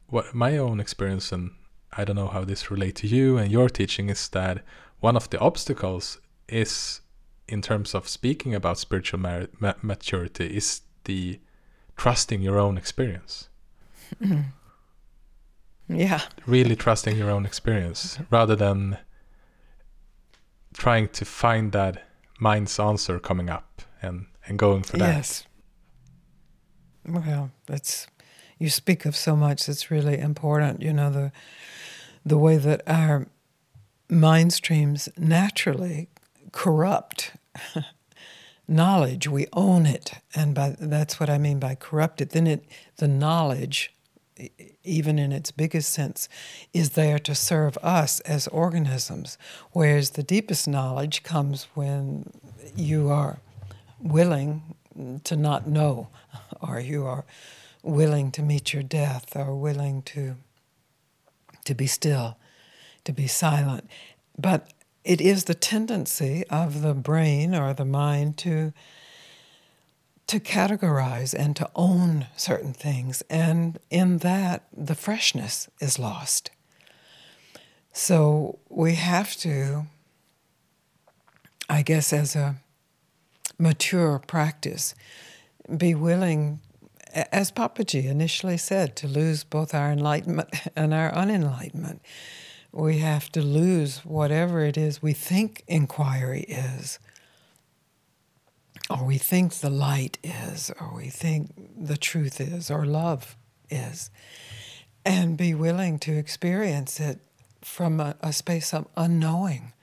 [0.08, 1.52] what my own experience and
[1.92, 4.64] I don't know how this relate to you and your teaching is that
[5.00, 7.02] one of the obstacles is
[7.48, 11.40] in terms of speaking about spiritual ma- maturity is the
[11.98, 13.50] trusting your own experience.
[15.90, 16.22] Yeah.
[16.46, 18.98] Really trusting your own experience rather than
[20.74, 22.04] trying to find that
[22.40, 25.16] mind's answer coming up and and going for that.
[25.16, 25.44] Yes.
[27.08, 28.08] Well, that's
[28.60, 30.82] you speak of so much that's really important.
[30.82, 31.32] You know the
[32.26, 33.28] the way that our
[34.10, 36.10] mind streams naturally
[36.52, 37.34] corrupt
[38.68, 39.28] knowledge.
[39.28, 42.30] We own it, and by that's what I mean by corrupted.
[42.30, 42.66] Then it
[42.98, 43.93] the knowledge
[44.84, 46.28] even in its biggest sense,
[46.74, 49.38] is there to serve us as organisms.
[49.72, 52.32] Whereas the deepest knowledge comes when
[52.76, 53.40] you are
[54.00, 54.76] willing
[55.24, 56.10] to not know,
[56.62, 57.26] or you are
[57.82, 60.36] willing to meet your death, or willing to,
[61.66, 62.38] to be still,
[63.04, 63.90] to be silent.
[64.38, 64.70] But
[65.04, 68.74] it is the tendency of the brain or the mind to
[70.28, 73.24] to categorize and to own certain things.
[73.30, 76.50] And in that, the freshness is lost.
[77.92, 79.86] So we have to,
[81.70, 82.56] I guess, as a
[83.60, 84.96] mature practice,
[85.78, 86.60] be willing,
[87.14, 92.00] as Papaji initially said, to lose both our enlightenment and our unenlightenment.
[92.72, 96.98] we have to lose whatever it is we think inquiry is,
[98.90, 103.36] or we think the light is, or we think the truth is, or love
[103.70, 104.10] is,
[105.06, 107.20] and be willing to experience it
[107.62, 109.74] from a, a space of unknowing.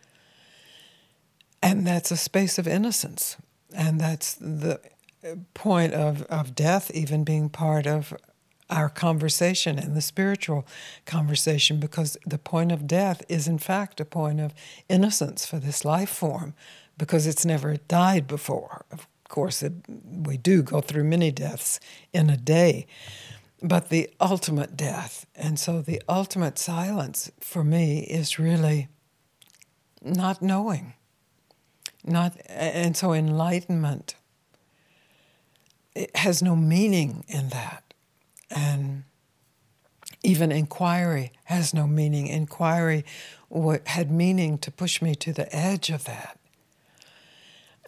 [1.62, 3.36] And that's a space of innocence.
[3.74, 4.80] And that's the
[5.54, 8.14] point of, of death even being part of
[8.70, 10.66] our conversation and the spiritual
[11.04, 14.54] conversation because the point of death is in fact a point of
[14.88, 16.54] innocence for this life form
[17.00, 18.84] because it's never died before.
[18.92, 21.80] Of course, it, we do go through many deaths
[22.12, 22.86] in a day,
[23.62, 25.24] but the ultimate death.
[25.34, 28.88] And so the ultimate silence for me is really
[30.02, 30.92] not knowing.
[32.04, 34.14] Not and so enlightenment
[35.94, 37.94] it has no meaning in that.
[38.50, 39.04] And
[40.22, 42.26] even inquiry has no meaning.
[42.26, 43.06] Inquiry
[43.86, 46.39] had meaning to push me to the edge of that.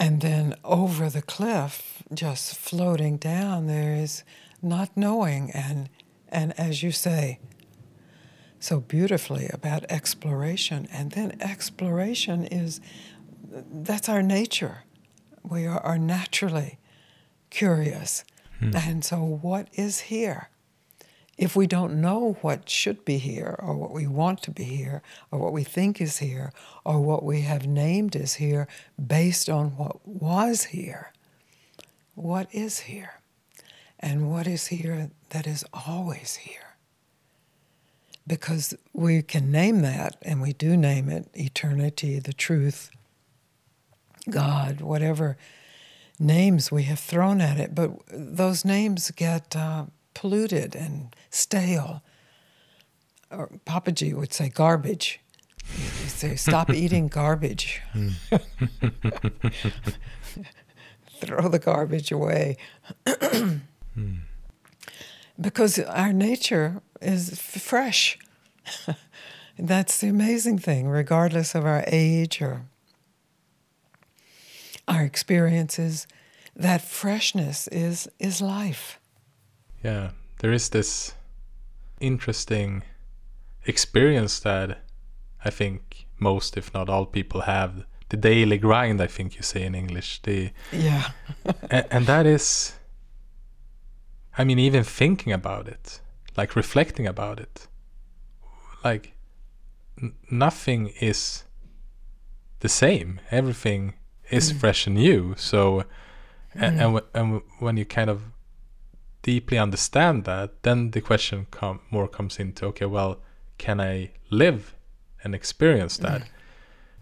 [0.02, 4.24] And then over the cliff, just floating down, there is
[4.60, 5.52] not knowing.
[5.52, 5.88] And
[6.28, 7.38] and as you say
[8.58, 12.80] so beautifully about exploration and then exploration is
[13.48, 14.82] that's our nature.
[15.44, 16.80] We are, are naturally
[17.50, 18.24] curious.
[18.58, 18.76] Hmm.
[18.76, 20.48] and so what is here
[21.42, 25.02] if we don't know what should be here or what we want to be here
[25.30, 26.52] or what we think is here
[26.84, 28.68] or what we have named is here
[29.04, 31.12] based on what was here
[32.14, 33.20] what is here
[33.98, 36.76] and what is here that is always here.
[38.26, 42.90] Because we can name that, and we do name it eternity, the truth,
[44.30, 45.36] God, whatever
[46.20, 52.02] names we have thrown at it, but those names get uh, polluted and stale.
[53.30, 55.20] Or Papaji would say garbage.
[55.64, 57.80] He'd say, stop eating garbage.
[61.18, 62.56] Throw the garbage away.
[63.06, 63.56] Hmm.
[65.40, 68.18] Because our nature is fresh.
[69.58, 72.66] That's the amazing thing, regardless of our age or
[74.86, 76.06] our experiences,
[76.54, 78.98] that freshness is is life.
[79.82, 81.14] Yeah, there is this
[82.00, 82.82] interesting
[83.64, 84.78] experience that
[85.44, 89.00] I think most, if not all, people have the daily grind.
[89.00, 90.20] I think you say in English.
[90.22, 91.10] The yeah,
[91.70, 92.74] and, and that is
[94.36, 96.00] I mean, even thinking about it,
[96.36, 97.66] like reflecting about it,
[98.82, 99.12] like
[100.00, 101.44] n- nothing is
[102.60, 103.20] the same.
[103.30, 103.94] Everything
[104.30, 104.56] is mm.
[104.56, 105.34] fresh and new.
[105.36, 105.84] So, mm.
[106.54, 108.22] and, and, w- and w- when you kind of
[109.22, 113.20] deeply understand that, then the question com- more comes into okay, well,
[113.58, 114.74] can I live
[115.24, 116.22] and experience that?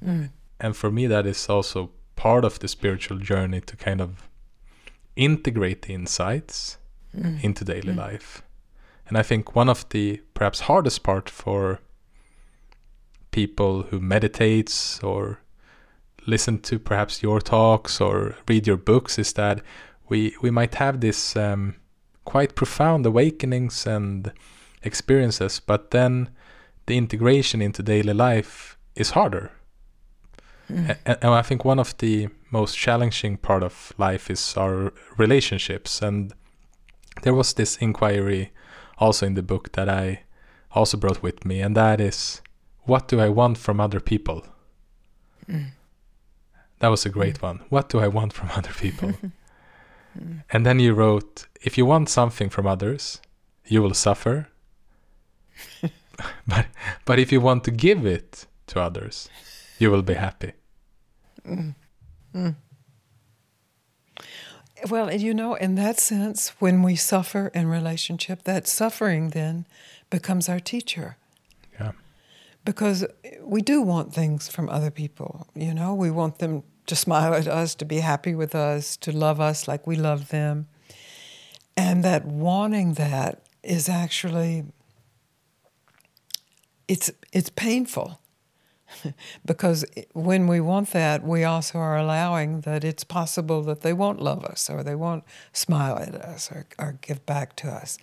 [0.04, 0.08] Mm.
[0.08, 0.30] mm.
[0.62, 4.28] And for me, that is also part of the spiritual journey to kind of
[5.16, 6.76] integrate the insights
[7.16, 7.42] mm.
[7.42, 7.96] into daily mm.
[7.96, 8.42] life.
[9.08, 11.80] And I think one of the perhaps hardest part for
[13.30, 15.40] people who meditates or
[16.26, 19.62] listen to perhaps your talks or read your books is that
[20.08, 21.76] we we might have this um,
[22.24, 24.32] quite profound awakenings and
[24.82, 26.30] experiences, but then
[26.86, 29.52] the integration into daily life is harder.
[30.70, 30.96] Mm.
[31.04, 36.02] And, and I think one of the most challenging part of life is our relationships
[36.02, 36.32] and
[37.22, 38.52] there was this inquiry
[38.98, 40.22] also in the book that I
[40.72, 42.40] also brought with me, and that is
[42.84, 44.44] what do I want from other people?
[45.48, 45.70] Mm.
[46.78, 47.42] That was a great mm.
[47.42, 47.60] one.
[47.68, 49.14] What do I want from other people?
[50.18, 50.42] mm.
[50.50, 53.20] And then you wrote, if you want something from others,
[53.66, 54.48] you will suffer.
[56.46, 56.66] but
[57.04, 59.28] but if you want to give it to others,
[59.78, 60.52] you will be happy.
[61.46, 61.74] Mm.
[62.34, 62.54] mm.
[64.88, 69.66] Well, you know, in that sense, when we suffer in relationship, that suffering then
[70.08, 71.16] becomes our teacher.
[71.78, 71.92] Yeah.
[72.64, 73.04] Because
[73.42, 77.46] we do want things from other people, you know, we want them to smile at
[77.46, 80.66] us, to be happy with us, to love us like we love them.
[81.76, 84.64] And that wanting that is actually
[86.88, 88.20] it's it's painful
[89.44, 94.20] because when we want that, we also are allowing that it's possible that they won't
[94.20, 95.22] love us or they won't
[95.52, 97.98] smile at us or, or give back to us.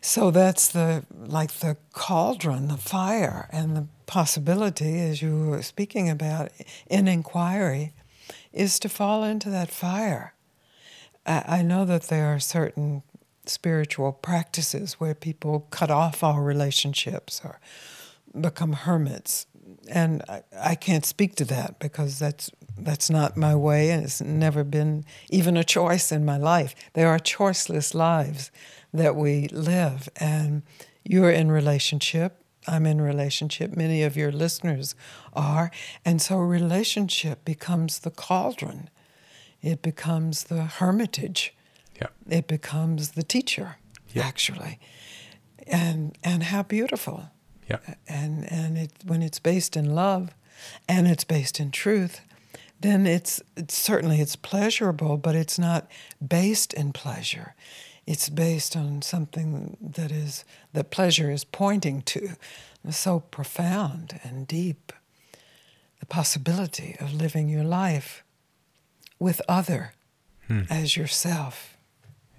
[0.00, 6.08] So that's the like the cauldron, the fire, and the possibility, as you were speaking
[6.08, 6.52] about
[6.86, 7.92] in inquiry,
[8.54, 10.32] is to fall into that fire.
[11.26, 13.02] I, I know that there are certain
[13.46, 17.60] spiritual practices where people cut off all relationships or
[18.40, 19.46] become hermits.
[19.90, 24.20] And I, I can't speak to that because that's that's not my way and it's
[24.20, 26.74] never been even a choice in my life.
[26.94, 28.50] There are choiceless lives
[28.92, 30.62] that we live and
[31.04, 33.76] you're in relationship I'm in relationship.
[33.76, 34.94] Many of your listeners
[35.32, 35.70] are.
[36.04, 38.90] And so relationship becomes the cauldron.
[39.62, 41.54] It becomes the hermitage.
[41.96, 42.08] Yeah.
[42.28, 43.76] It becomes the teacher,
[44.12, 44.24] yeah.
[44.24, 44.78] actually.
[45.66, 47.30] And and how beautiful.
[47.68, 47.78] Yeah.
[48.08, 50.34] And and it when it's based in love
[50.88, 52.20] and it's based in truth,
[52.80, 55.88] then it's, it's certainly it's pleasurable, but it's not
[56.26, 57.54] based in pleasure
[58.06, 62.30] it's based on something that is that pleasure is pointing to
[62.90, 64.92] so profound and deep.
[66.00, 68.24] The possibility of living your life
[69.18, 69.94] with other
[70.46, 70.62] hmm.
[70.68, 71.76] as yourself.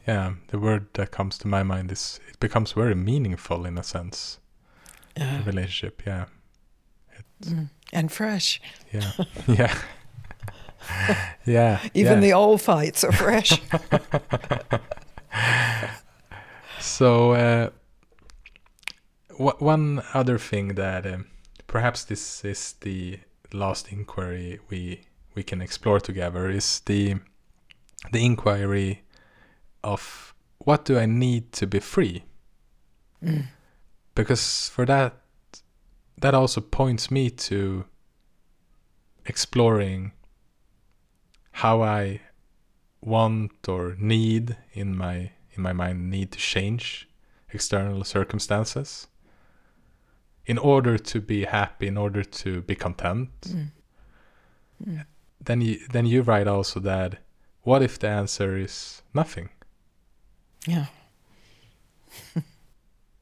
[0.08, 3.84] Yeah the word that comes to my mind is it becomes very meaningful in a
[3.84, 4.40] sense.
[5.20, 6.26] Uh, relationship yeah.
[7.44, 7.70] Mm.
[7.94, 8.62] and fresh.
[8.92, 9.12] Yeah.
[9.48, 9.78] Yeah.
[11.46, 12.20] Yeah even yeah.
[12.20, 13.60] the old fights are fresh
[16.96, 17.70] so uh,
[19.38, 21.26] one other thing that um,
[21.68, 23.20] perhaps this is the
[23.52, 25.02] last inquiry we
[25.36, 27.16] we can explore together is the
[28.14, 29.04] the inquiry
[29.84, 32.24] of what do I need to be free?
[33.22, 33.48] Mm.
[34.16, 35.18] Because for that
[36.22, 37.84] that also points me to
[39.26, 40.14] exploring
[41.52, 42.22] how I
[43.02, 47.08] want or need in my in my mind need to change
[47.52, 49.08] external circumstances
[50.46, 53.72] in order to be happy in order to be content mm.
[54.86, 55.06] Mm.
[55.44, 57.20] then you then you write also that
[57.64, 59.50] what if the answer is nothing
[60.68, 60.88] yeah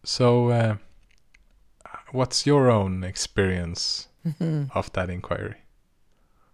[0.04, 0.76] so uh,
[2.12, 4.66] what's your own experience mm-hmm.
[4.78, 5.58] of that inquiry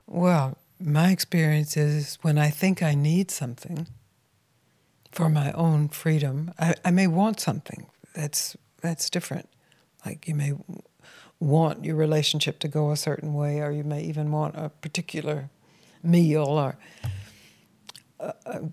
[0.07, 3.87] well my experience is when I think I need something
[5.19, 9.49] for my own freedom, I, I may want something that's that's different.
[10.05, 10.53] Like you may
[11.41, 15.49] want your relationship to go a certain way, or you may even want a particular
[16.01, 16.77] meal or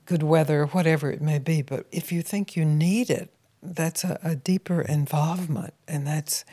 [0.04, 1.62] good weather, whatever it may be.
[1.62, 6.44] But if you think you need it, that's a, a deeper involvement, and that's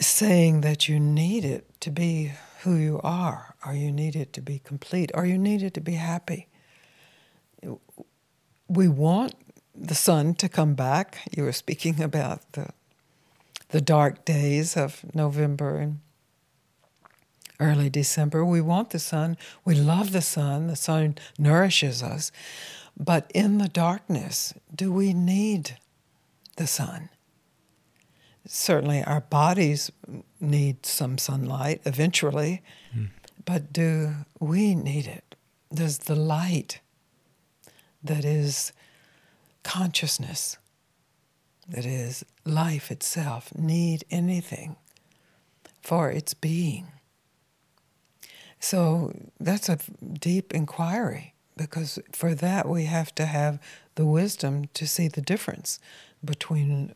[0.00, 2.32] saying that you need it to be
[2.62, 5.80] who you are, or you need it to be complete, or you need it to
[5.80, 6.48] be happy.
[8.72, 9.34] We want
[9.74, 11.18] the sun to come back.
[11.36, 12.70] You were speaking about the
[13.68, 16.00] the dark days of November and
[17.58, 18.44] early December.
[18.44, 19.38] We want the sun.
[19.64, 20.66] We love the sun.
[20.66, 22.30] The sun nourishes us.
[22.94, 25.78] But in the darkness, do we need
[26.56, 27.08] the sun?
[28.46, 29.90] certainly our bodies
[30.40, 32.62] need some sunlight eventually,
[32.94, 33.08] mm.
[33.44, 35.34] but do we need it?
[35.72, 36.80] Does the light
[38.02, 38.72] that is
[39.62, 40.58] consciousness,
[41.68, 44.76] that is life itself, need anything
[45.82, 46.88] for its being?
[48.60, 49.78] So that's a
[50.12, 53.58] deep inquiry because for that we have to have
[53.96, 55.78] the wisdom to see the difference
[56.24, 56.94] between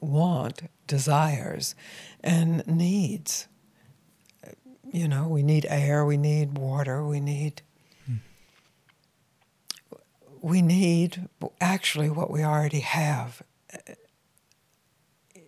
[0.00, 1.74] want, desires,
[2.22, 3.48] and needs.
[4.92, 7.62] You know, we need air, we need water, we need.
[10.40, 11.28] We need
[11.60, 13.42] actually what we already have.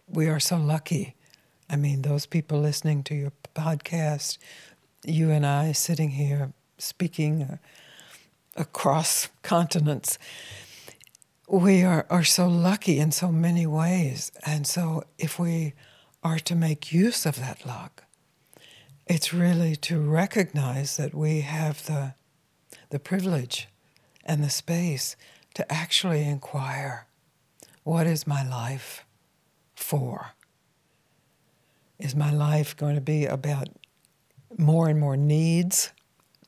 [0.07, 1.16] We are so lucky.
[1.70, 4.38] I mean, those people listening to your podcast,
[5.05, 7.57] you and I sitting here speaking uh,
[8.57, 10.18] across continents
[11.53, 14.32] we are, are so lucky in so many ways.
[14.47, 15.74] And so, if we
[16.22, 18.05] are to make use of that luck,
[19.07, 22.14] it's really to recognize that we have the,
[22.88, 23.68] the privilege
[24.25, 25.16] and the space
[25.55, 27.07] to actually inquire
[27.85, 29.05] what is my life
[29.75, 30.33] for?
[31.99, 33.68] Is my life going to be about
[34.57, 35.93] more and more needs?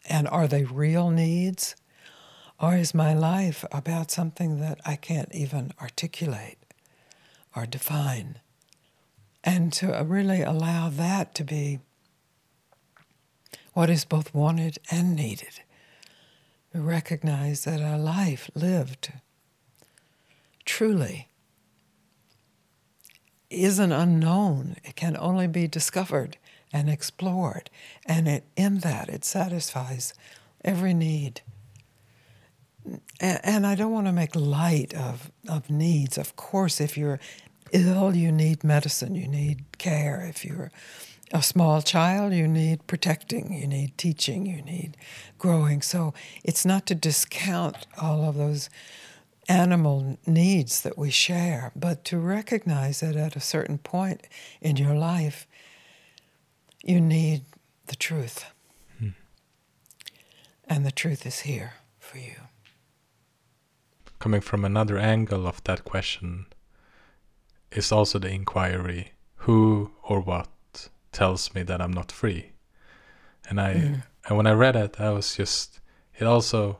[0.09, 1.77] And are they real needs?
[2.61, 6.59] Or is my life about something that I can't even articulate
[7.55, 8.39] or define?
[9.43, 11.81] And to uh, really allow that to be
[13.75, 15.61] what is both wanted and needed.
[16.75, 19.12] Recognize that a life lived
[20.64, 21.29] truly
[23.49, 24.77] is an unknown.
[24.83, 26.37] It can only be discovered
[26.72, 27.70] and explored.
[28.05, 30.14] And it, in that, it satisfies
[30.64, 31.43] every need
[33.20, 36.18] and, and I don't want to make light of, of needs.
[36.18, 37.20] Of course, if you're
[37.72, 40.27] ill, you need medicine, you need care.
[40.29, 40.70] If you're
[41.33, 44.97] a small child, you need protecting, you need teaching, you need
[45.39, 45.83] growing.
[45.83, 48.68] So it's not to discount all of those
[49.49, 54.22] animal needs that we share, but to recognize that at a certain point
[54.61, 55.47] in your life,
[56.83, 57.43] you need
[57.87, 58.45] the truth.
[58.99, 59.11] Hmm.
[60.68, 62.37] And the truth is here for you.
[64.18, 66.47] Coming from another angle of that question
[67.70, 70.49] is also the inquiry who or what
[71.15, 72.53] tells me that I'm not free.
[73.49, 74.03] And I mm.
[74.27, 75.81] and when I read it, I was just
[76.19, 76.79] it also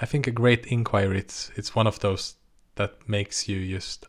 [0.00, 2.36] I think a great inquiry it's it's one of those
[2.76, 4.06] that makes you just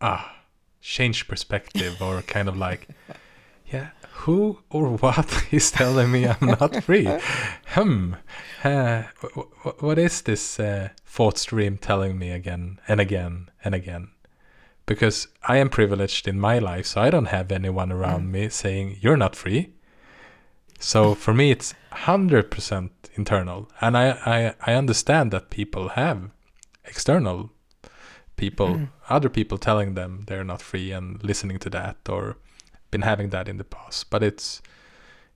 [0.00, 0.36] ah
[0.80, 2.88] change perspective or kind of like
[3.72, 7.08] yeah who or what is telling me I'm not free
[7.66, 8.14] hmm
[8.64, 9.02] uh,
[9.80, 14.08] what is this uh, thought stream telling me again and again and again
[14.86, 18.30] because I am privileged in my life, so I don't have anyone around mm.
[18.30, 19.72] me saying you're not free.
[20.78, 26.30] So for me, it's hundred percent internal, and I, I I understand that people have
[26.84, 27.50] external
[28.36, 28.88] people, mm.
[29.08, 32.36] other people telling them they're not free and listening to that, or
[32.90, 34.10] been having that in the past.
[34.10, 34.62] But it's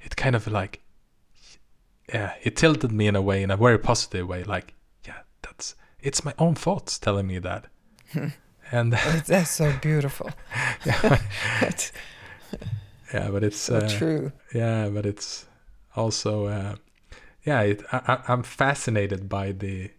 [0.00, 0.80] it kind of like
[2.08, 4.44] yeah, it tilted me in a way, in a very positive way.
[4.44, 4.74] Like
[5.06, 7.66] yeah, that's it's my own thoughts telling me that.
[8.72, 8.92] And
[9.26, 10.30] that's so beautiful.
[10.86, 11.18] yeah,
[13.14, 14.32] yeah, but it's so uh, true.
[14.54, 15.46] Yeah, but it's
[15.96, 16.76] also uh,
[17.44, 17.60] yeah.
[17.62, 19.90] It, I, I'm fascinated by the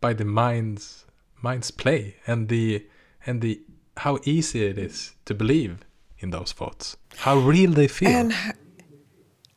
[0.00, 1.04] by the mind's
[1.42, 2.86] mind's play and the
[3.26, 3.60] and the
[3.98, 5.78] how easy it is to believe
[6.18, 8.34] in those thoughts, how real they feel, and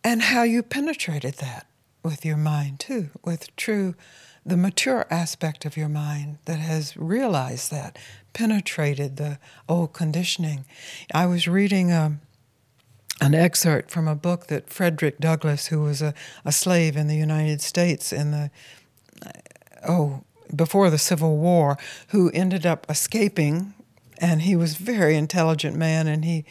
[0.04, 1.68] and how you penetrated that
[2.04, 3.96] with your mind too, with true
[4.46, 7.98] the mature aspect of your mind that has realized that,
[8.34, 10.66] penetrated the old conditioning.
[11.14, 12.22] I was reading a, um,
[13.22, 16.14] an excerpt from a book that Frederick Douglass, who was a,
[16.44, 18.52] a slave in the United States in the,
[19.88, 20.24] oh,
[20.54, 21.78] before the Civil War,
[22.10, 23.74] who ended up escaping,
[24.18, 26.44] and he was a very intelligent man, and he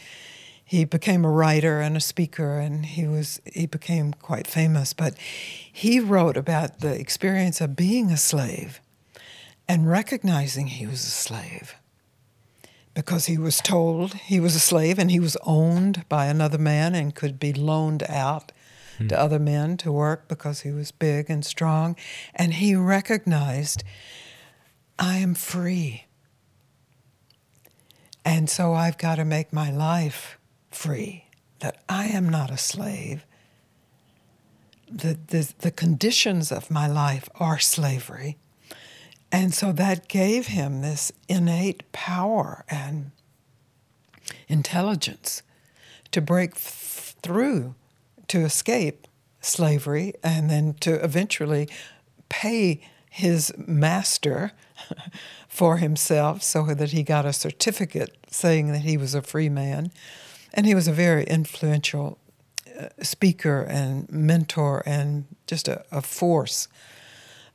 [0.65, 5.13] he became a writer and a speaker and he was he became quite famous but
[5.71, 8.79] he wrote about the experience of being a slave
[9.67, 11.75] and recognizing he was a slave
[12.93, 16.93] because he was told he was a slave and he was owned by another man
[16.93, 18.51] and could be loaned out
[18.97, 19.07] hmm.
[19.07, 21.95] to other men to work because he was big and strong
[22.35, 23.83] and he recognized
[24.99, 26.05] I am free
[28.25, 30.37] and so I've got to make my life
[30.71, 31.25] free,
[31.59, 33.25] that I am not a slave.
[34.89, 38.37] The, the, the conditions of my life are slavery.
[39.33, 43.09] And so that gave him this innate power and
[44.47, 45.41] intelligence
[46.11, 47.73] to break through,
[48.27, 49.07] to escape
[49.41, 51.67] slavery, and then to eventually
[52.29, 54.51] pay his master
[55.47, 59.91] for himself so that he got a certificate saying that he was a free man.
[60.53, 62.19] And he was a very influential
[62.79, 66.67] uh, speaker and mentor and just a, a, force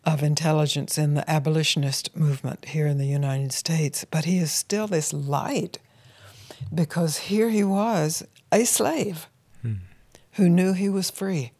[0.08, 4.06] of intelligence in the abolitionist movement here in the United States.
[4.10, 5.78] But he is still this light
[6.74, 9.28] because here he was, a slave
[9.60, 9.74] hmm.
[10.32, 11.52] who knew he was free.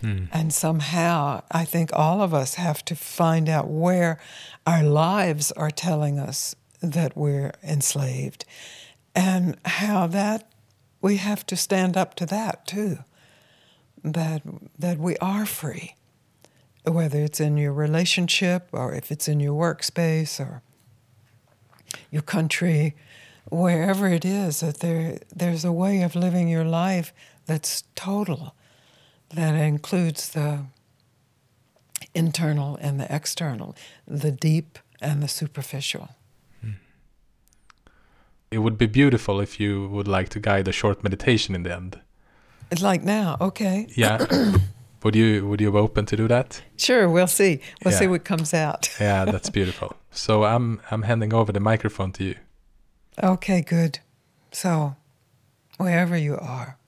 [0.00, 0.26] Hmm.
[0.32, 4.20] And somehow, I think all of us have to find out where
[4.64, 8.44] our lives are telling us that we're enslaved
[9.16, 10.48] and how that
[11.02, 12.98] we have to stand up to that too.
[14.04, 14.42] That
[14.78, 15.94] that we are free,
[16.90, 20.62] whether it's in your relationship or if it's in your workspace or
[22.10, 22.94] your country,
[23.50, 27.12] wherever it is, that there there's a way of living your life
[27.46, 28.54] that's total,
[29.34, 30.64] that includes the
[32.14, 33.76] internal and the external,
[34.06, 36.10] the deep and the superficial
[36.60, 36.72] hmm.
[38.50, 41.72] it would be beautiful if you would like to guide a short meditation in the
[41.72, 42.00] end.
[42.70, 43.86] It's like now, okay.
[43.96, 44.26] Yeah.
[45.02, 46.62] would you would you be open to do that?
[46.76, 47.60] Sure, we'll see.
[47.84, 47.98] We'll yeah.
[47.98, 48.88] see what comes out.
[49.00, 49.96] yeah, that's beautiful.
[50.10, 52.36] So I'm I'm handing over the microphone to you.
[53.22, 53.98] Okay, good.
[54.52, 54.96] So,
[55.76, 56.78] wherever you are.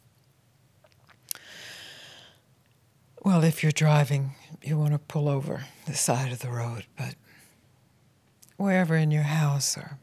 [3.24, 4.32] Well, if you're driving,
[4.62, 7.14] you want to pull over the side of the road, but
[8.56, 9.98] wherever in your house or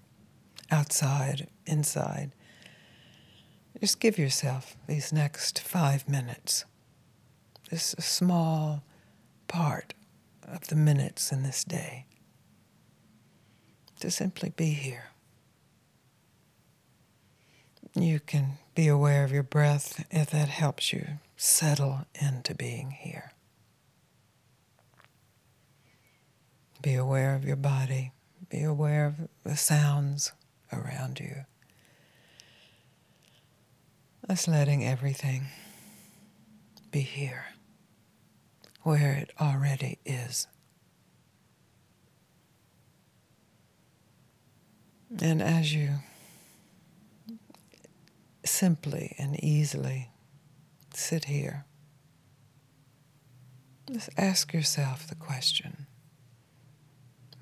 [0.71, 2.31] outside, inside.
[3.79, 6.65] Just give yourself these next five minutes,
[7.69, 8.83] this small
[9.47, 9.93] part
[10.47, 12.05] of the minutes in this day,
[13.99, 15.09] to simply be here.
[17.95, 23.33] You can be aware of your breath if that helps you settle into being here.
[26.81, 28.13] Be aware of your body.
[28.49, 30.31] Be aware of the sounds
[30.71, 31.45] around you.
[34.27, 35.47] Just letting everything
[36.91, 37.45] be here,
[38.89, 40.47] where it already is.
[45.21, 45.89] And as you
[48.43, 50.09] simply and easily
[50.91, 51.65] sit here,
[53.91, 55.85] just ask yourself the question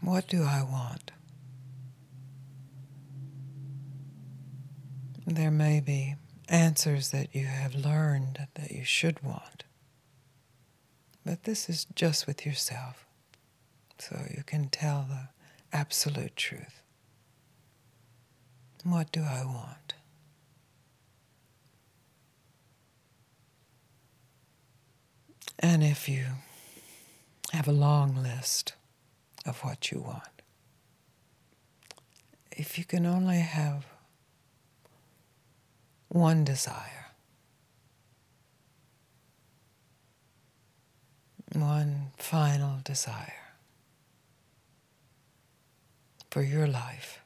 [0.01, 1.11] what do I want?
[5.25, 6.15] There may be
[6.49, 9.63] answers that you have learned that you should want,
[11.27, 13.05] but this is just with yourself,
[13.99, 15.27] so you can tell the
[15.77, 16.81] absolute truth.
[18.85, 19.95] What do I want?
[25.59, 26.23] And if you
[27.51, 28.75] have a long list
[29.45, 30.41] of what you want,
[32.51, 33.85] if you can only have
[36.07, 37.06] one desire,
[41.53, 43.33] one final desire
[46.29, 47.19] for your life,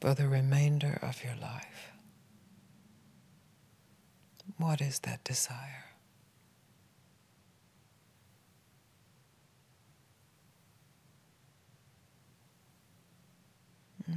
[0.00, 1.92] for the remainder of your life.
[4.56, 5.84] What is that desire?
[14.06, 14.14] Hmm.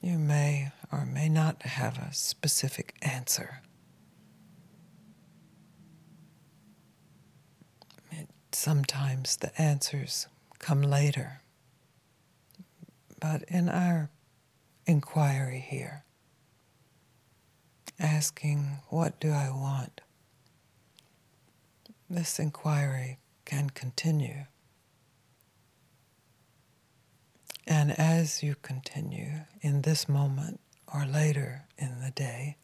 [0.00, 3.60] You may or may not have a specific answer.
[8.10, 10.26] It, sometimes the answers
[10.58, 11.40] come later.
[13.20, 14.10] But in our
[14.86, 16.04] inquiry here,
[17.98, 20.00] asking, What do I want?
[22.08, 24.46] This inquiry can continue.
[27.66, 30.60] And as you continue in this moment
[30.92, 32.56] or later in the day,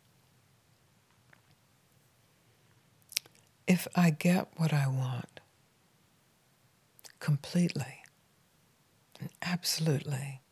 [3.67, 5.34] if I get what I want
[7.25, 8.03] completely
[9.19, 10.43] and absolutely,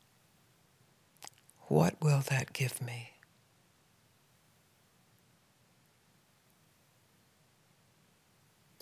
[1.69, 3.11] what will that give me?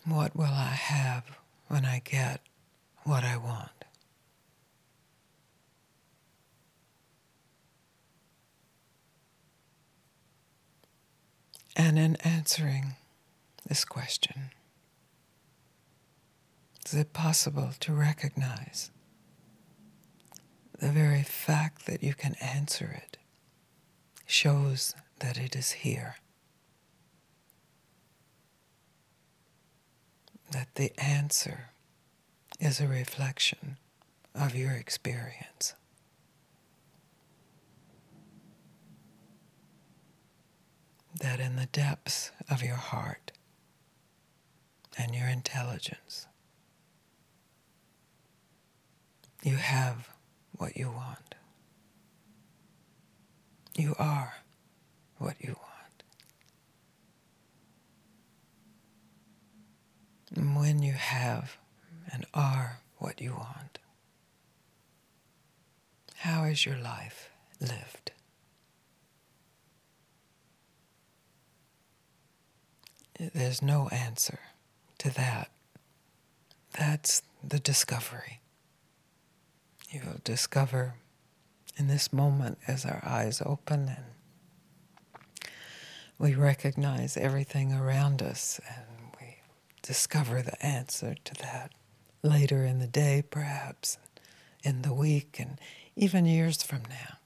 [0.05, 1.24] What will I have
[1.66, 2.43] when I get
[3.03, 3.70] what I want?
[11.74, 12.95] And in answering
[13.66, 14.53] this question,
[16.91, 18.91] is it possible to recognize
[20.80, 23.16] the very fact that you can answer it
[24.26, 26.16] shows that it is here?
[30.51, 31.70] That the answer
[32.59, 33.78] is a reflection
[34.34, 35.74] of your experience.
[41.20, 43.32] that in the depths of your heart
[44.97, 46.26] and your intelligence,
[49.43, 50.09] you have
[50.53, 51.34] what you want.
[53.76, 54.34] You are
[55.18, 56.03] what you want.
[60.34, 61.57] And when you have
[62.12, 63.78] and are what you want,
[66.16, 67.30] how is your life
[67.61, 68.12] lived?
[73.18, 74.38] There's no answer
[74.99, 75.51] to that.
[76.78, 78.41] That's the discovery.
[79.91, 80.95] You'll discover
[81.76, 84.05] in this moment as our eyes open and
[86.18, 88.86] we recognize everything around us and
[89.20, 89.38] we
[89.82, 91.72] discover the answer to that
[92.22, 93.97] later in the day, perhaps,
[94.62, 95.59] in the week, and
[95.97, 97.16] even years from now.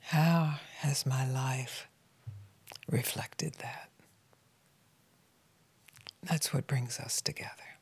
[0.00, 1.88] How has my life
[2.90, 3.88] reflected that?
[6.22, 7.73] That's what brings us together.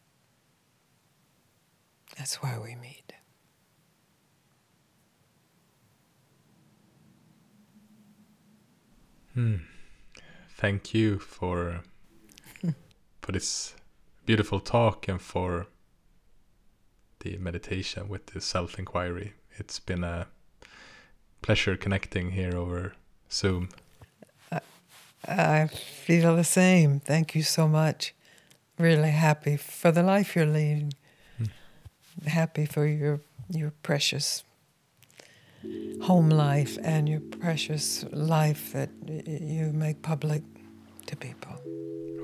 [2.22, 3.14] That's why we meet.
[9.34, 9.56] Hmm.
[10.56, 11.80] Thank you for
[13.22, 13.74] for this
[14.24, 15.66] beautiful talk and for
[17.18, 19.32] the meditation with the self inquiry.
[19.56, 20.28] It's been a
[21.42, 22.92] pleasure connecting here over
[23.32, 23.70] Zoom.
[25.26, 27.00] I feel the same.
[27.00, 28.14] Thank you so much
[28.78, 30.92] really happy for the life you're leading.
[32.26, 34.44] Happy for your your precious
[36.02, 40.42] home life and your precious life that you make public
[41.06, 41.56] to people.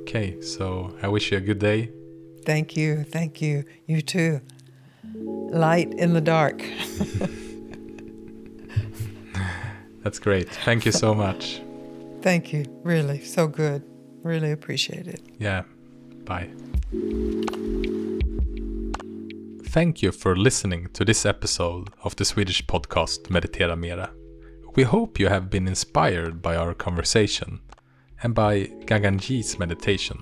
[0.00, 1.90] Okay, so I wish you a good day.
[2.44, 3.04] Thank you.
[3.04, 3.64] Thank you.
[3.86, 4.40] You too.
[5.14, 6.62] Light in the dark.
[10.02, 10.48] That's great.
[10.64, 11.60] Thank you so much.
[12.22, 12.64] Thank you.
[12.82, 13.82] Really, so good.
[14.22, 15.20] Really appreciate it.
[15.38, 15.64] Yeah.
[16.24, 16.48] Bye.
[19.70, 24.10] Thank you for listening to this episode of the Swedish podcast Meditera Mera.
[24.76, 27.60] We hope you have been inspired by our conversation
[28.22, 30.18] and by Gangaji's meditation.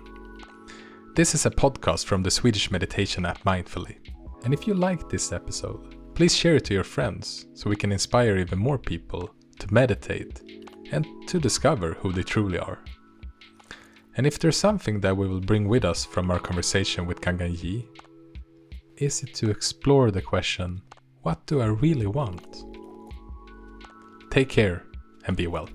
[1.14, 3.98] This is a podcast from the Swedish meditation app Mindfully.
[4.42, 7.92] And if you liked this episode, please share it to your friends so we can
[7.92, 10.42] inspire even more people to meditate
[10.90, 12.80] and to discover who they truly are.
[14.16, 17.86] And if there's something that we will bring with us from our conversation with Gangaji,
[18.98, 20.80] is it to explore the question,
[21.22, 22.64] what do I really want?
[24.30, 24.84] Take care
[25.26, 25.68] and be well.